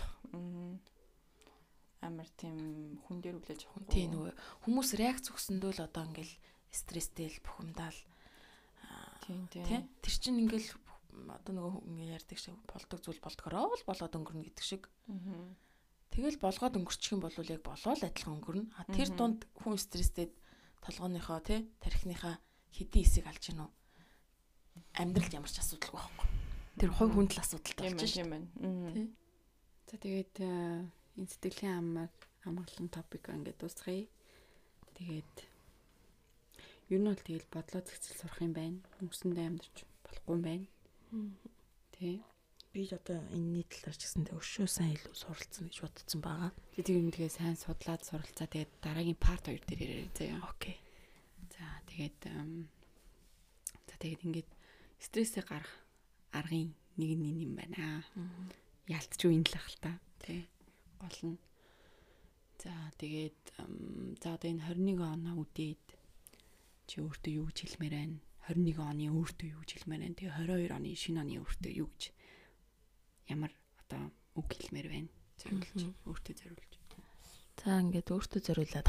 [2.02, 3.91] Амар тийм хүн дээр үлээж авах.
[3.91, 4.34] Тийм нөгөө
[4.64, 6.34] хүмүүс реакц өгсөндөө л одоо ингээл
[6.72, 8.00] стресстэй л бухимдаал
[9.28, 9.66] Тийм тийм.
[9.68, 9.80] тий.
[10.02, 10.70] тэр чинь ингээл
[11.28, 14.88] одоо нөгөө ингээ ярьдаг шиг болдог зүйл болдгороо л болоод өнгөрнө гэдэг шиг.
[15.12, 15.56] Мгм.
[16.10, 18.72] тэгэл болгоод өнгөрчих юм бол яг болоо л адилхан өнгөрнө.
[18.80, 20.32] А тэр дунд хүн стресстэй
[20.82, 22.39] толгойнхоо тий тархиныхаа
[22.74, 23.70] хэдийн хэсэг алж гинөө
[24.97, 26.28] амьдралд ямар ч асуудалгүй байхгүй.
[26.80, 29.10] Тэр хувь хүнд л асуудалтай Тийм болж байна, шээ тийм.
[29.89, 30.86] За тэгээд э,
[31.20, 32.09] энэ сэтгэлийн амар
[32.47, 34.07] амгалан топик ингээд дуусгая.
[34.95, 35.36] Тэгээд
[36.95, 38.80] ер нь бол тэгэл бодлоо зэгцэл сурах юм байна.
[39.03, 40.67] Өнгөрсөндөө амьдарч болохгүй юм байна.
[41.91, 42.24] Тий.
[42.70, 47.09] би одоо энэний талаар ч гэсэн өшөө сайн илүү суралцсан гэж бодсон байгаа Тэгээд юм
[47.09, 48.45] тэгээ сайн судлаад суралцаа.
[48.45, 50.38] Тэгээд дараагийн парт 2 дээр ярив заяа.
[50.45, 50.78] окей
[51.49, 52.17] За тэгээд
[53.89, 54.49] за тэгээд ингээд
[55.01, 55.74] стрессээ гарах
[56.32, 58.05] аргын нэг нь юм байна.
[58.86, 59.91] Ялцч үн л ах л та.
[60.22, 60.45] Тий.
[61.00, 61.39] Гол нь.
[62.60, 63.39] За тэгээд
[64.20, 65.84] за одоо энэ 21 оноо үдээд
[66.91, 68.18] чи өөртөө юу гэж хэлмээр байна?
[68.52, 70.18] 21 оны өөртөө юу гэж хэлмээр байна?
[70.20, 70.36] Тэгээ
[70.68, 72.04] 22 оны шинэ оны өөртөө юу гэж
[73.32, 73.52] ямар
[73.88, 75.10] одоо үг хэлмээр байна?
[75.39, 76.74] Зориулж өөртөө зориулж.
[77.64, 78.88] За ингээд өөртөө зориулаад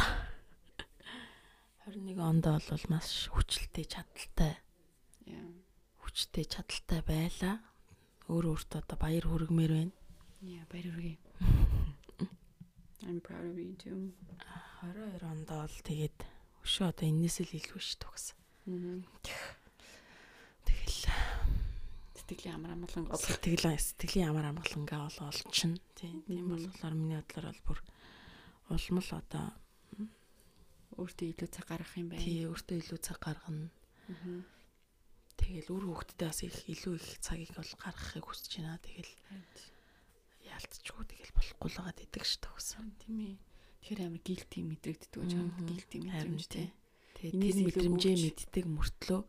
[1.86, 4.54] 21 онд бол маш хүчлэлтэй чадaltaй
[5.30, 5.46] Яа.
[6.02, 7.62] хүчтэй чадaltaй байла.
[8.30, 9.94] Өөр өөртөө одоо баяр хүргэмээр байна.
[10.42, 11.29] Яа баяр хүргэе.
[13.10, 14.14] I'm proud of you too.
[14.86, 16.18] 22 онд бол тэгээд
[16.62, 18.38] өшөө одоо энээс л илүү шүү.
[18.70, 19.02] Мгм.
[20.62, 21.10] Тэгэл
[22.14, 23.18] Сэтгэлийн амар амгалан гол.
[23.18, 25.82] сэтгэл сэтгэлийн ямар амгалангаа бол олчихно.
[25.98, 26.22] Тийм.
[26.30, 27.78] Болохоор миний бодлоор бол бүр
[28.70, 29.46] улам л одоо
[31.00, 32.22] Өөртөө илүү цаг гаргах юм байна.
[32.22, 33.70] тий өөртөө илүү цаг гаргана.
[35.38, 38.78] Тэгэл үр хөвгтдээ бас их илүү их цагийг бол гаргахыг хүсэж байна.
[38.84, 39.10] Тэгэл
[40.60, 42.86] алдчихгүй тэгэл болохгүй л байгаа гэдэг ш төгсөн.
[43.00, 43.36] Тийм ээ.
[43.80, 45.64] Тэгэхээр амар гилти мэдрэгддэг гэж байна.
[45.64, 46.68] Гилти мэдрэмж тий.
[46.68, 46.68] тий.
[47.16, 49.20] Тэгээд Энээс тэр илүү мэдрэмжээ мэддэг мөртлөө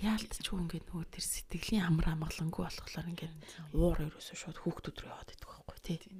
[0.00, 3.34] яалтчгүй ингээд нөгөө тэр сэтгэлийн амар амгалангүй болохоор ингээд
[3.74, 5.98] уур ерөөсөө шууд хүүхдүүд рүү яваад идэх байхгүй тий.
[6.00, 6.18] Тийм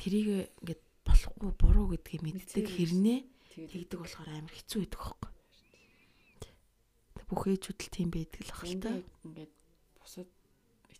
[0.00, 3.20] тэрийг ингээд болохгүй буруу гэдгийг мэддэг хэрнээ
[3.52, 5.30] тэгдэг болохоор амар хэцүү байдаг байхгүй.
[7.28, 8.52] Бүх ээжүүд л тийм байдаг л.
[8.64, 9.52] Эндээ ингээд
[10.00, 10.28] бусад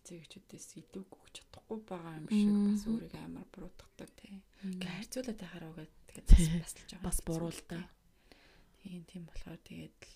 [0.01, 4.41] эцэгчүүдээс илүү өгч чадахгүй байгаа юм шиг бас өөрийгөө амар буруутгадаг тий.
[4.65, 7.05] Ингээ харьцуулаад байхаар угаад тэгээд бас баслж байгаа.
[7.05, 7.79] Бас буруу л да.
[8.81, 10.13] Тийм тийм болохоор тэгээд л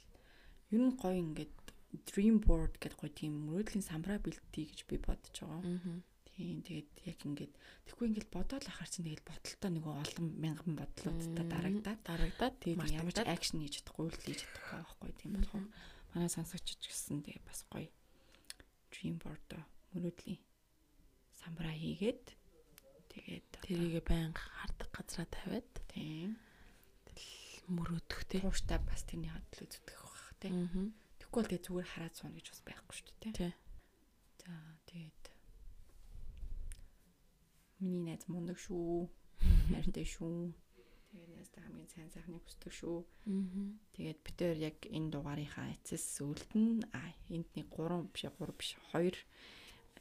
[0.74, 1.56] ер нь гоё ингээд
[2.10, 5.64] dream board гэдэг гоё тийм мөрөөдлийн самбраа бэлтгий гэж би бодож байгаа.
[6.36, 7.54] Тийм тэгээд яг ингээд
[7.88, 11.54] тэггүй ингээд бодоод ахаар чинь тэгээд бодолтой нөгөө олон мянган бодлуудтай Мгм.
[11.56, 15.66] дарагдаад дарагдаад тэгээд ямар ч акшн хийж чадахгүй үйл хийж чадахгүй байхгүй тийм болохоор
[16.12, 17.88] манай сонсогч гэсэн тэгээ бас гоё
[18.92, 19.40] dream board
[19.96, 20.42] мөрөөдлийн
[21.40, 22.26] самбраа хийгээд
[23.16, 26.36] тэгээд тэрийг байнга хардаг газараа тавиад тийм
[27.72, 28.42] мөрөөдөх тий.
[28.44, 30.94] тууштай бас тэрний хадлыг зүтгэх байх тийм.
[31.18, 33.34] Тэгвэл бол тэгээ зүгээр хараад сууна гэж бас байхгүй шүү дээ.
[33.34, 33.54] Тий.
[34.44, 34.54] За
[34.86, 35.24] тэгээд
[37.82, 39.10] миний найз мундаг шүү.
[39.74, 40.54] Хайртай шүү.
[41.10, 42.98] Тэгээд найзтай хамгийн сайн сайхныг хүсдэг шүү.
[43.98, 47.02] Тэгээд бид тээр яг энэ дугаарынхаа эцэс сүлд нь а
[47.34, 49.16] энд нэг 3 биш 3 биш 2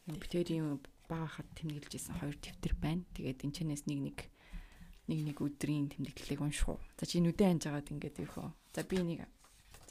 [0.07, 3.05] бид тэрийн бага хад тэмдэглэж исэн хоёр тэмдэгтэр байна.
[3.16, 4.18] Тэгээд энэ чэнэс нэг нэг
[5.09, 6.80] нэг нэг өдрийн тэмдэглэлийг унших уу.
[6.96, 8.48] За чи нүдэ анж агаад ингээд юу хөө.
[8.72, 9.28] За би нэг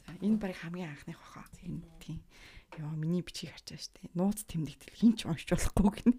[0.02, 1.46] за энэ барыг хамгийн анхных баха.
[1.62, 2.22] Энэ тийм.
[2.78, 4.10] Йоо миний бичгийг харчаа штэ.
[4.18, 6.18] Нууц тэмдэгтэл хин ч уншиж болохгүй гинэ.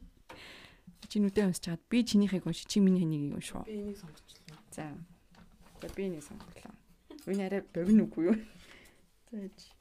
[1.12, 3.68] Чи нүдэ уншиж чаад би чинийхийг уншиж чи миний хэнийг унших уу.
[3.68, 4.60] Би энийг сонгочлоо.
[4.72, 4.96] За.
[5.84, 6.72] За би нэг сонголоо.
[7.28, 8.38] Энэ арай богино үгүй юу?
[9.32, 9.75] За.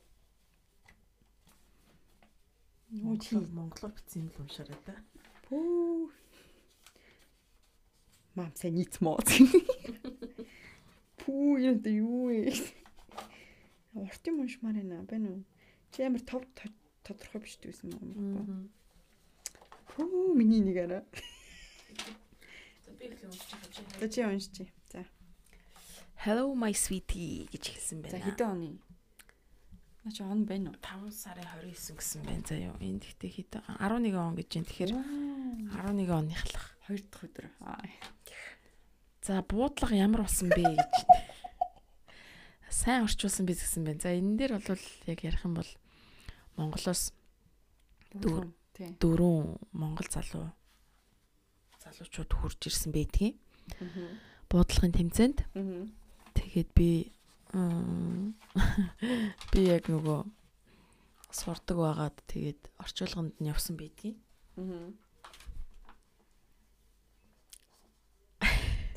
[2.95, 4.95] Нуу чи Монголоор бичсэн юм л уншаарай та.
[5.49, 6.11] пүү.
[8.39, 9.19] Мам сайн нийт моо.
[11.19, 12.55] Пүү юм дэ юу вэ?
[13.99, 15.43] Урт юм уншмаар байна байна уу?
[15.91, 16.43] Чи амар тов
[17.03, 18.69] тодорхой биш дүүсэн юм байна.
[19.95, 21.03] Пүү миний нэг арай.
[22.87, 23.11] За би
[24.15, 24.71] За уншчих.
[24.93, 25.05] За.
[26.25, 28.25] Hello my sweetie гэж хэлсэн За байна.
[28.25, 28.71] хэдэн оны?
[30.05, 30.77] На чи он байна уу?
[30.77, 32.77] 5 сарын 29 гэсэн байна заа юу.
[32.85, 34.65] Энд ихтэй хэдэн 11 он гэж юм.
[34.69, 34.93] Тэгэхээр
[35.81, 36.77] 11 оныхлах.
[36.85, 37.47] Хоёр дахь өдөр.
[39.25, 40.95] За буудлага ямар болсон бэ гэж.
[42.69, 44.05] Сайн орчуулсан биз гэсэн байна.
[44.05, 45.71] За энэ дээр бол яг ярих юм бол
[46.61, 47.17] Монголоос
[48.13, 50.53] дөрвөн монгол залуу
[51.81, 53.41] залуучууд хурж ирсэн байдгийн.
[53.81, 53.89] Аа.
[54.53, 55.49] Буудлагын тэмцээнд
[56.37, 57.09] тэгээд би
[59.53, 60.21] би яг нөгөө
[61.31, 64.19] сурдаг байгаад тэгээд орчуулганд нь явсан байдгийн.
[64.59, 64.91] Аа.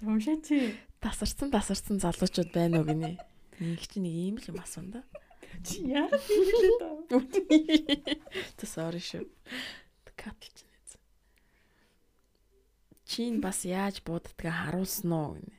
[0.01, 0.77] Томшээч.
[1.01, 3.17] Тасарсан тасарсан залуучууд байна уу гинэ.
[3.61, 5.01] Нэг чи нэг ийм л юм асуун да.
[5.65, 7.21] Чи яа хийлээ даа.
[8.57, 9.25] Тэ sorry шүү.
[10.13, 10.97] Катлч нэз.
[13.05, 15.57] Чин бас яаж бууддгаа харуулсан уу гинэ.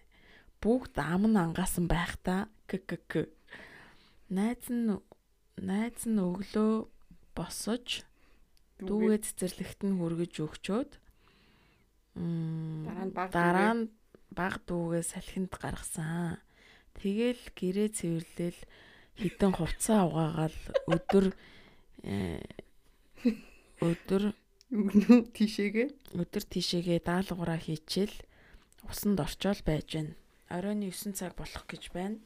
[0.62, 2.46] Бүгд ам нь ангаасан байх та.
[2.68, 3.26] ККК.
[4.28, 4.92] Найз нь
[5.56, 6.86] найз нь өглөө
[7.34, 8.04] босож
[8.78, 10.90] дүүгээ цэцэрлэгт нь хүргэж өгчөөд
[13.30, 13.90] Дараа нь
[14.34, 16.42] баг дүүгээ салхинд гаргасан.
[16.98, 18.60] Тэгэл гэрээ цэвэрлэл
[19.18, 20.58] хитэн хувцас угаагаал
[20.90, 21.26] өдөр
[22.02, 22.42] э,
[23.78, 24.34] өдөр
[24.68, 25.88] Үгнүү тийшээгээ.
[26.18, 28.18] өдөр тийшээгээ даалгавраа хийчихэл
[28.90, 30.14] усанд орчоол байж байна.
[30.50, 32.18] Оройн 9 цаг болох гэж байна.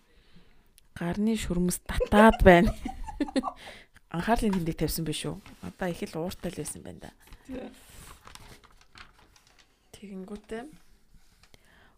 [0.98, 2.70] Гарны шүрмэс татаад байна.
[4.12, 5.36] Анхаарлын тэмдэг тавьсан биш үү?
[5.64, 7.10] Одоо их л ууртай л байсан байна да.
[9.96, 10.62] Тэгэнгүүтээ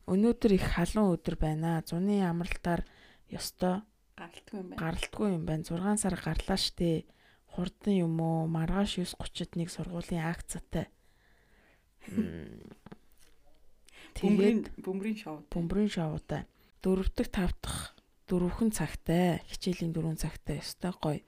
[0.07, 1.83] өнөөдөр их халуун өдөр байна.
[1.83, 2.85] Зуны амралтаар
[3.33, 3.83] ёстой
[4.15, 4.79] Галтгүй юм байна.
[4.79, 5.65] гаралтгүй юм байна.
[5.67, 7.03] 6 сар гарлаа штэ.
[7.51, 8.47] Хурдан юм уу?
[8.47, 10.87] Маргааш 9:30-д нэг сургуулийн акцтай.
[14.15, 15.43] Тэгээд бөмбөрийн шоу.
[15.51, 16.47] бөмбөрийн шоутай.
[16.85, 17.97] Дөрөвдөг тавдах
[18.29, 19.41] дөрөвхөн цагтай.
[19.51, 20.61] Хичээлийн дөрвөн цагтай.
[20.65, 21.23] Өстой гоё.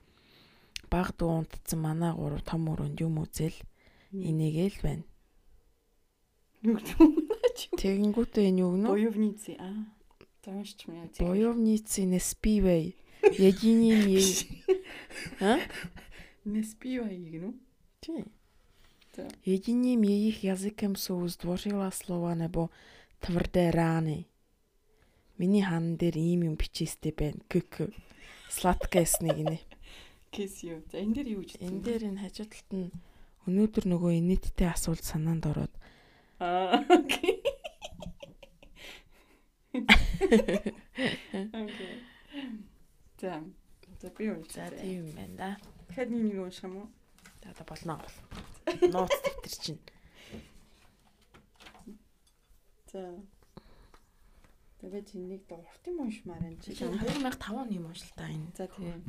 [0.89, 3.55] Баг дуунтцсан манай гурав том өрөөнд юм үзэл
[4.11, 5.05] энийгээл байна.
[7.77, 8.87] Тэгэнгүүтээ энэ юу гэнэ?
[8.87, 9.51] Боёвницы.
[9.59, 9.85] Аа.
[10.41, 11.11] Томшч мэ.
[11.19, 12.95] Боёвницы не спивэй.
[13.21, 14.47] Единим ей.
[15.41, 15.59] А?
[16.45, 17.53] Не співай гинү.
[17.99, 18.25] Тий.
[19.15, 19.27] За.
[19.43, 22.71] Единим их языком соуздворила слова nebo
[23.19, 24.27] твърде раны.
[25.37, 27.41] Миний хаан дээр ийм юм бичээстэй байна.
[27.49, 27.93] КК.
[28.49, 29.59] Сладкэсний гинэ.
[30.33, 30.81] Кэсио.
[30.91, 32.89] За энэ дээр юу гэж Энэ дээр энэ хажуу талд нь
[33.47, 35.71] өнөөдөр нөгөө инээдтэй асуулт санаанд ороод
[36.39, 37.41] Аа окей.
[39.73, 39.89] Окей.
[43.17, 43.41] За.
[44.01, 44.45] За би үү.
[44.53, 45.57] За тийм юм байна да.
[45.89, 46.87] Дахиад нэг нэг унших юм уу?
[47.41, 47.97] За одоо болно.
[48.93, 49.81] Нууц дэвтэр чинь.
[52.93, 53.17] За.
[54.77, 56.77] Тэгээд энийг дуурт юм уншмаар энэ чи.
[56.77, 58.53] 2005 оны юм уншил та энэ.
[58.53, 59.01] За тийм.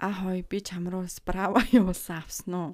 [0.00, 2.70] А хой би чам руу справа явуулсан авсан уу?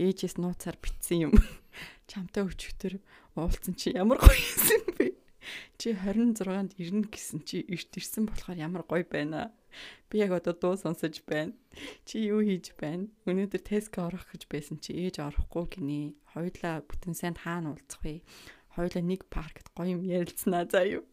[0.00, 1.32] Ээжээс нууцаар битсэн юм.
[2.10, 2.98] Чамтай өчигдөр
[3.38, 5.06] уулзсан чи ямар гоё юм бэ?
[5.78, 9.52] Чи 26-нд ирнэ гэсэн чи эрт ирсэн болохоор ямар гоё байна.
[10.10, 11.52] Би яг одоо дуу сонсож байна.
[12.08, 13.06] Чи юу хийж байна?
[13.28, 16.18] Өнөөдөр Tesco орох гэж байсан чи ээж орохгүй гинэ.
[16.32, 18.26] Хоёулаа бүтэн сайн хаана уулзах вэ?
[18.74, 21.04] Хоёулаа нэг паркт гоё юм ярилцсанаа заа юу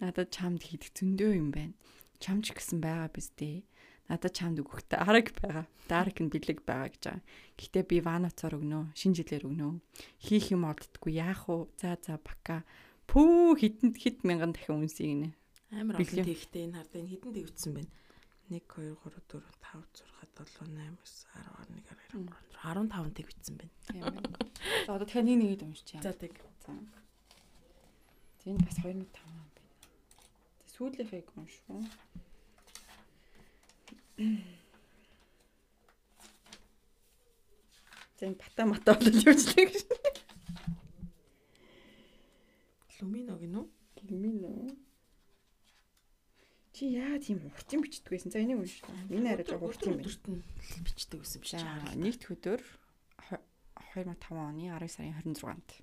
[0.00, 1.76] надад чамд хийх зөндөө юм байна.
[2.18, 3.64] Чамч гэсэн байгаа биз дээ.
[4.10, 5.66] Надад чамд өгөхтэй арга байгаа.
[5.86, 7.22] Дарк нь бэлэг байгаа гэж байгаа.
[7.54, 8.90] Гэхдээ би ванацаар өгнө.
[8.98, 9.78] Шинэ жилээр өгнө.
[10.18, 11.70] Хийх юм олддгүй яах вэ?
[11.78, 12.66] За за бака.
[13.06, 15.28] Пүү хитэнд хит мянган дахин үнсийг нэ.
[15.70, 17.90] Амар олон тэгтэй энэ хардаа энэ хитэнд төвцсөн байна.
[18.50, 21.86] 1 2 3 4 5 6 7 8 9 10 11
[22.18, 23.74] 12 13 15 тэг бичсэн байна.
[23.86, 24.26] Тийм байна.
[24.86, 26.02] За одоо тэгэхээр нэг нэгэд уншчихъя.
[26.02, 26.34] За тэг.
[26.66, 26.74] За.
[28.42, 29.49] Тэнд бас 2 5
[30.80, 31.84] Сүүлийн фейк уншгүй.
[38.16, 39.84] Тэн бата мата болол явжлаа гэж.
[43.02, 43.66] Лумино гинөө?
[44.08, 44.72] Лумино.
[46.72, 48.32] Чи яа тийм уртын бичдэг байсан?
[48.32, 48.80] За энийг унш.
[49.12, 50.40] Миний арай жоо уртын байна.
[50.80, 51.60] Бичдэг байсан биш.
[51.92, 52.64] Нэгд хөдөр
[53.28, 55.76] 2005 оны 11 сарын 26-нд.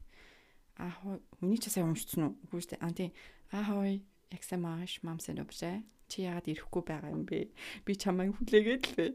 [0.81, 0.89] Аа
[1.37, 2.37] хүний ч сайн уншсан уу?
[2.49, 2.81] Үгүй ээ.
[2.81, 3.13] Аа тийм.
[3.53, 4.01] Аа хой
[4.31, 5.83] Яксамаш мамсэн обжээ.
[6.07, 7.51] Чи яагаад ирэхгүй байгаа юм бэ?
[7.83, 9.05] Би чамайг хүлээгээд л бэ.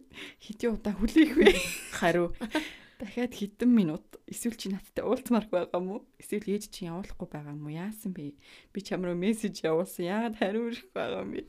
[0.45, 1.53] Хэдийн удаа хүлээх вэ?
[1.99, 2.37] Хариу.
[3.01, 6.01] Дахиад хэдэн минут эсвэл чи надтай уулзмаар байгаа юм уу?
[6.21, 7.73] Эсвэл ээж чи явуулахгүй байгаа юм уу?
[7.73, 8.37] Яасан бэ?
[8.71, 10.05] Би чам руу мессеж явуулсан.
[10.05, 11.43] Яагаад хариу ирэхгүй байгаа юм бэ?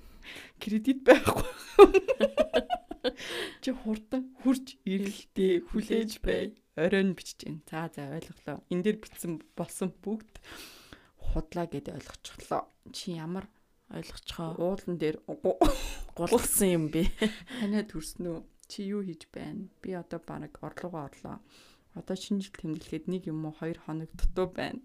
[0.63, 1.43] Кредит байхгүй.
[3.63, 6.55] Чи хурдан хурж ирэлтээ хүлээж бай.
[6.79, 7.61] Оройн бичиж гин.
[7.67, 8.63] За за ойлголоо.
[8.71, 10.39] Эн дээр бичсэн болсон бүгд
[11.33, 12.61] худлаа гэдээ ойлгочихлоо.
[12.93, 13.49] Чи ямар
[13.93, 14.57] Ойлгоцгоо.
[14.57, 15.17] уулан дээр
[16.17, 17.09] Гулгсан юм бэ?
[17.61, 18.41] танаа төрснөө?
[18.69, 19.69] Чи юу хийж байна?
[19.81, 21.37] Би одоо баг орлогоо орлоо.
[21.93, 24.81] Одоо шинэ жил тэмдэглэхэд нэг юм уу хоёр хоног дутуу байна.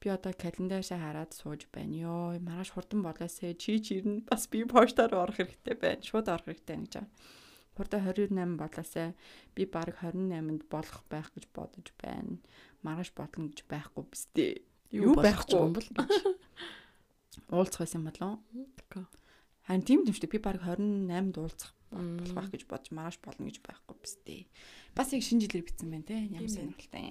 [0.00, 1.96] Би одоо календаашаа хараад сууж байна.
[1.96, 3.56] Йоо, маргааш хурдан болоосэй.
[3.56, 4.28] Чи ч ирнэ.
[4.28, 6.04] Бас би поштоор орох хэрэгтэй байна.
[6.04, 7.12] Шууд орох хэрэгтэй гэж байна.
[7.76, 9.16] Хурдан 28 болоосай.
[9.56, 12.40] Би баг 28-нд болох байх гэж бодож байна.
[12.84, 14.69] Маргааш бодлоо гэж байхгүй биз дээ.
[14.90, 15.98] Юу байхгүй юм бол гэж.
[17.50, 18.38] Уулзах байсан болов?
[19.66, 20.34] Харин тийм юм шүү дээ.
[20.34, 24.42] Би баг 28-д уулзах болох байх гэж бодож маргааш болно гэж байхгүй биз дээ.
[24.94, 26.18] Бас яг шинэ жилээр битсэн байна те.
[26.26, 27.10] Ямар сонирхолтой.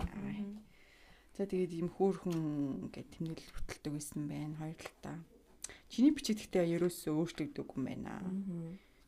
[1.36, 4.60] За тэгээд ийм хөөхөн гэдэг тэмдэглэл хөтэлдэг байсан байна.
[4.60, 5.20] Хоёр талаа.
[5.88, 8.20] Чиний бичигдэлтэй ерөөсөө өөрчлөгдөв юм байна.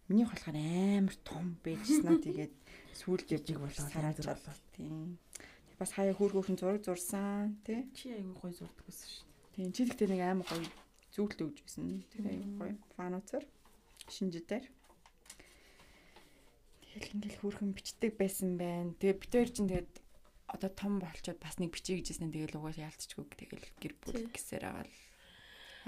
[0.07, 2.55] Миний болохоор амар том байжснаа тэгээд
[2.99, 3.47] сүүлд явж
[3.79, 5.19] сараад болоо тийм.
[5.81, 7.89] Бас хаяа хөөхөн зураг зурсан тий.
[7.97, 9.25] Чи айгүй гой зурдаг гэсэн шүү.
[9.57, 10.69] Тийм чи гэхдээ нэг амар гоё
[11.09, 12.05] зүйлт өгж гисэн.
[12.13, 13.43] Тэр айгүй гоё фануцар
[14.05, 14.69] шинжидээр.
[16.85, 18.93] Тэгэл ингээл хөөрхөн бичдэг байсан байна.
[19.01, 19.93] Тэгээ хоёр чинь тэгээд
[20.53, 22.29] одоо том болчоод бас нэг бичиж гэжсэн.
[22.29, 23.25] Тэгэл угааш яалтчгүй.
[23.25, 24.93] Тэгэл гэр бүл гэсээр агаал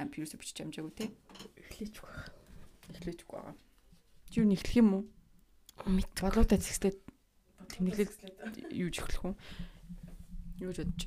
[0.01, 1.05] ампиусо бичиж амжаагүй те.
[1.69, 2.33] Эхлэж байгаа.
[2.97, 3.55] Эхлэжгүй байгаа.
[4.33, 5.03] Чи юу нэхлэх юм уу?
[5.85, 6.09] Мэд.
[6.17, 6.97] Болоотой зэгслээд
[7.77, 8.09] тэмдэглэл
[8.73, 9.35] юу ч эхлэх үү?
[10.59, 11.03] Юу ч бодож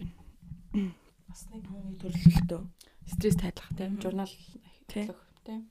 [0.72, 0.94] байна.
[1.28, 2.62] Бас нэг хүний төрлөлтөө.
[3.06, 5.66] Стресс тайлах тийм журнал хэлэх тийм.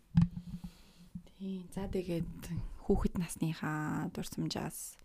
[1.36, 1.68] Тийм.
[1.76, 2.28] За тэгээд
[2.88, 4.96] хүүхэд насныхаа дурсамжаас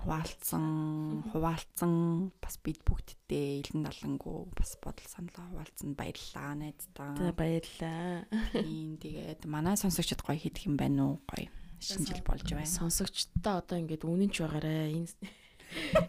[0.00, 1.92] хуваалцсан, хуваалцсан
[2.40, 7.32] бас бид бүгдтэй илэн далангуу бас бодол саналаа хуваалцсан баярлалаа За найздаа.
[7.36, 8.24] баярлаа.
[8.56, 11.20] Тийм тэгээд манай сонсогчд гоё хийх юм байна уу?
[11.28, 11.50] Гоё.
[11.80, 12.64] Шинэ жил болж байна.
[12.68, 14.96] Сонсогчдоо одоо ингээд үнэнч байгаарэ.
[14.96, 15.08] Энэ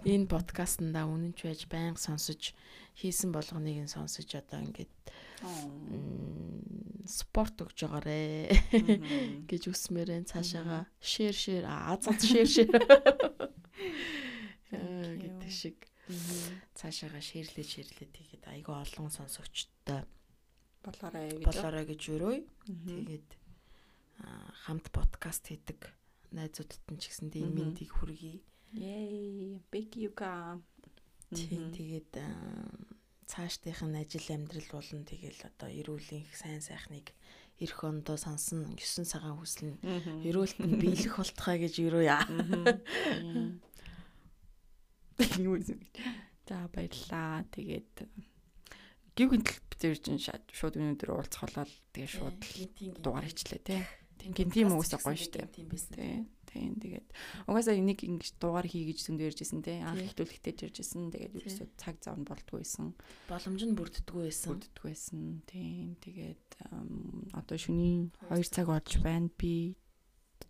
[0.06, 2.54] энэ подкастнда үнэнч байж байнга сонсож
[2.98, 4.92] хийсэн болгоныг нь сонсож одоо ингээд
[7.06, 8.52] спорт өгж байгаарэ
[9.50, 10.86] гэж үсмээрэн цаашаага
[11.66, 12.74] аа цац шеэр шеэр
[14.72, 15.78] Аа, гэдэг шиг.
[16.76, 20.08] Цаашаага шеэрлээ шеэрлээ тэгээд айгүй олон сонсогчдтой
[20.82, 21.46] Болоорой гэж.
[21.46, 22.40] болоорой гэж өрөөй.
[22.66, 23.30] Тэгээд
[24.66, 25.92] хамт подкаст хийдэг
[26.32, 28.40] найзуудад нь ч гэсэндээ энэ мэндийг хүргэе.
[28.74, 30.64] Yay, big can.
[31.32, 32.68] Тийм тэгээд аа,
[33.24, 37.16] цаашдынх нь ажил амьдрал болон тэгэл одоо эрүүлийн сайн сайхныг
[37.56, 39.80] эх ондоо сонсон 9 цагаан хүсэл нь
[40.28, 42.28] эрүүлт нь биелэх болтугай гэж өрөө яа.
[45.40, 45.80] Юу юм.
[46.44, 47.48] За баярлаа.
[47.56, 47.96] Тэгээд
[49.16, 53.82] гів гинтл битэр чинь шууд өнөөдөр уулзах болол тэгээ шууд л дугаар хийчлээ тий.
[54.20, 55.48] Тийм гинтим үгүйсээ гоё штэ.
[55.56, 56.28] Тийм байсан.
[56.52, 56.68] Тий.
[56.68, 57.08] Тийм тэгээд
[57.48, 59.80] угаасаа энийг ингэж дугаар хий гэж зөндөө ярьжсэн тий.
[59.80, 61.08] Анх хэвлэгтэй ярьжсэн.
[61.16, 62.92] Тэгээд ерөөсөө цаг зав нь болдгоо байсан.
[63.32, 64.60] Боломж нь бүрддэггүй байсан.
[64.60, 65.20] Бүрддэг байсан.
[65.48, 65.96] Тийм.
[66.04, 66.46] Тэгээд
[67.32, 69.32] одоо шөнийн 2 цаг болж байна.
[69.40, 69.80] Би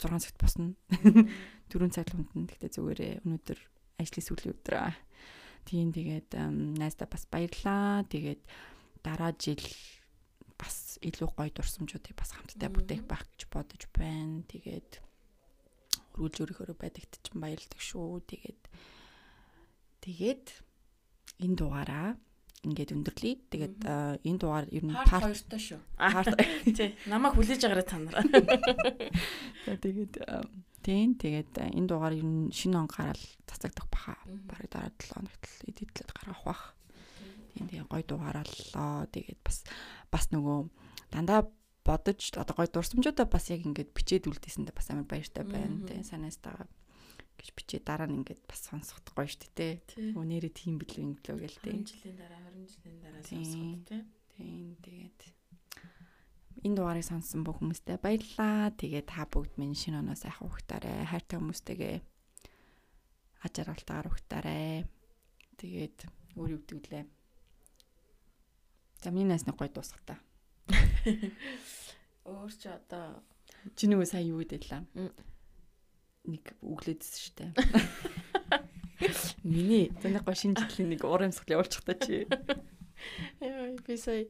[0.01, 0.73] 6 цагт босно.
[1.69, 2.49] 4 цаг унтна.
[2.49, 3.59] Гэхдээ зүгээрээ өнөөдөр
[4.01, 4.97] ажлын сүүлийн өдөр аа.
[5.69, 6.33] Тийм тэгээд
[6.81, 8.01] найздаа бас баярлаа.
[8.09, 8.41] Тэгээд
[9.05, 9.61] дараа жил
[10.57, 14.41] бас илүү гоё дурсамжуудыг бас хамтдаа бүтээх байх гэж бодож байна.
[14.49, 15.10] Тэгээд
[16.15, 18.23] өргөлж өөрийнхөө байдагт ч баярлдаг шүү.
[18.27, 18.61] Тэгээд
[20.03, 20.45] тэгээд
[21.45, 22.17] энэ дугаараа
[22.61, 23.35] ингээд өндөрлөе.
[23.49, 25.81] Тэгээд аа, энэ дугаар ер нь Part part 2-той шүү.
[25.97, 26.33] part
[26.77, 26.93] Тий.
[27.09, 28.21] Намайг хүлээж агараа та нараа.
[29.65, 30.45] За, тэгээд аа,
[30.85, 33.17] тийм тэгээд аа, энэ дугаар ер нь шинэ он гараад
[33.49, 34.13] цацагдах баха.
[34.45, 36.63] Бараг дараа 7 хоногт эдитлээд гаргах бах.
[37.57, 39.09] Тийм тэгээд гой дугарааллаа.
[39.09, 39.65] Тэгээд бас
[40.13, 40.69] бас нөгөө
[41.09, 41.49] дандаа
[41.85, 45.81] бодож одоо гой дурсамжуудаа бас яг ингээд бичээд үлдээсэндээ бас амар баяртай байна.
[45.81, 45.87] Мгм.
[45.89, 46.69] Тийм санаастаа
[47.41, 49.73] гэж бичээ дараа нь ингээд бас сонсох гоё шүү дээ.
[49.89, 50.13] Тий.
[50.13, 51.81] Өнөөрэ тийм билүү инглөө гээл 20 тийм.
[51.89, 54.01] жилийн дараа 20 жилийн дараа сонсоход тий.
[54.37, 55.19] Тийм тэгээд
[56.61, 58.69] энэ дугаарыг сонссон бүх хүмүүстээ баярлалаа.
[58.77, 61.09] Тэгээд та бүгд минь шинэ оноо сайхан ухтаарай.
[61.09, 61.95] Хайртай хүмүүстэйгээ
[63.41, 64.85] ажиралтаар ухтаарай.
[65.57, 65.97] Тэгээд
[66.37, 67.05] өөр юу гэдэг лээ.
[69.01, 70.21] За миний найсны гой дуусах та.
[72.25, 73.21] Өөр чи одоо
[73.77, 74.81] Чи нөгөө сая юу гэдэг лээ?
[74.97, 75.11] М.
[76.25, 77.45] Нэг өглөөдсөн штэ.
[79.45, 82.25] миний Зөндөө гой шинэ жилийн нэг уур амьсгал явуулчих та чи.
[83.41, 84.29] Яа, би сая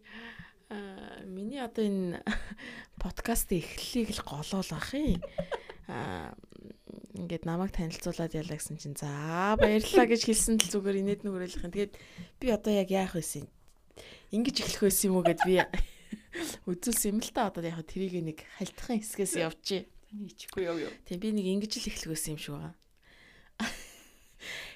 [0.72, 2.24] аа миний одоо энэ
[3.00, 5.20] подкастын эхлэлийг л голоол ах юм.
[5.92, 6.32] Аа
[7.12, 11.76] ингээд намайг танилцуулаад ялаа гэсэн чинь за баярлалаа гэж хэлсэн л зүгээр инээд нүгрэлэх юм.
[11.76, 11.94] Тэгээд
[12.40, 13.48] би одоо яг яах вэ?
[14.32, 15.60] Ингиж эхлэх байсан юм уу гэд би
[16.68, 19.88] үзүүлсэн юм л та одоо яг тэрийг нэг хальтхан хэсгээс явчих.
[20.08, 20.92] Таны ичихгүй яв юу?
[21.08, 22.76] Тийм би нэг ингэж л эхлэх байсан юм шиг байгаа.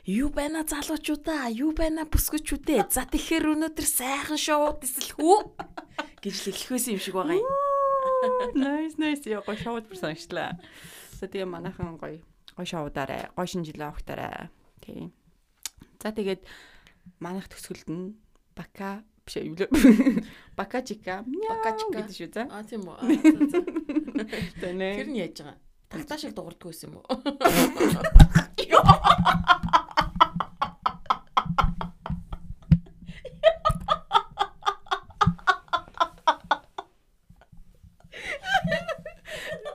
[0.05, 1.49] Юу байна залуучуудаа?
[1.49, 2.93] Юу байна бүсгүүчүүдээ?
[2.93, 5.39] За тэгэхээр өнөөдөр сайхан шоуд эсэлх үү?
[6.21, 7.49] гэж л эхлэх байсан юм шиг байгаа юм.
[8.53, 10.61] Nice nice яа гой шоуд бүр санагчлаа.
[11.17, 12.21] За тэгээ манайхан гой
[12.53, 13.33] шоудаарай.
[13.33, 14.53] Гой шинэ жилийн авахтаарай.
[14.85, 15.09] Тийм.
[15.97, 16.45] За тэгээд
[17.17, 18.13] манайх төсгөлд нь
[18.53, 19.69] бака биш юу лээ.
[20.57, 21.25] Бака чика.
[21.25, 22.05] Бака чика.
[22.05, 22.45] гэдэг шүү за.
[22.53, 22.97] Аа тийм үү.
[24.61, 25.57] Тэр нь яаж байгаа?
[25.89, 27.09] Тагтаа шиг дуурдгүй байсан юм уу?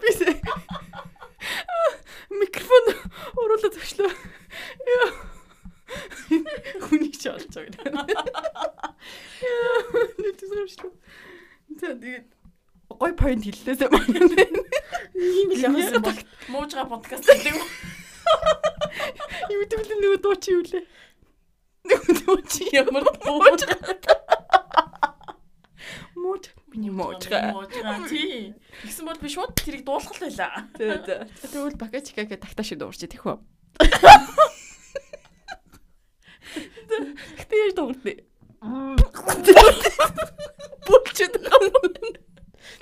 [0.00, 0.20] Бис.
[2.30, 2.84] Микрофон
[3.34, 4.14] оруулаад өчлөө.
[4.94, 5.08] Яа.
[6.86, 8.06] Хүнийг ч олж байгаа.
[10.20, 10.92] Нэг төсгөрчлөө.
[11.80, 12.26] За тэгээд
[13.00, 14.20] гой point хэллээсээ манай.
[15.20, 16.18] Ийм л явсан бол
[16.52, 17.62] муужгаа подкаст гэдэг юм.
[19.46, 20.82] Гэвэл нөгөө дуу чи юу лээ?
[21.86, 23.62] Нөгөө дуу чи Ямар мууж
[26.18, 27.54] мууж миний муужгаа.
[27.54, 28.54] муужгаа тий.
[28.82, 30.66] Тэгсэн бол би шууд тэрийг дуулах л байлаа.
[30.74, 31.16] За за.
[31.46, 33.38] Тэгвэл бакачика гэх тагтаа шиг дуурч тийх үү?
[37.38, 38.18] Гэтэ яаж дуурдээ?
[38.60, 39.00] Байгаа.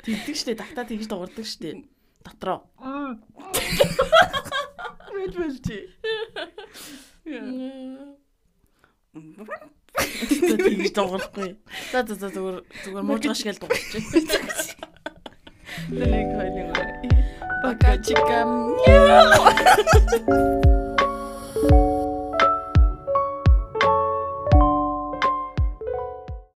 [0.02, 1.84] Тэгдэг штэ, тагтаа тэгж дуурдаг штэ.
[10.99, 11.49] Дуурахгүй.
[11.92, 13.90] За за за зүгээр зүгээр муужгаа шиг л дуурч.
[15.94, 16.68] Нэг хоёрын
[17.62, 18.38] бакачика.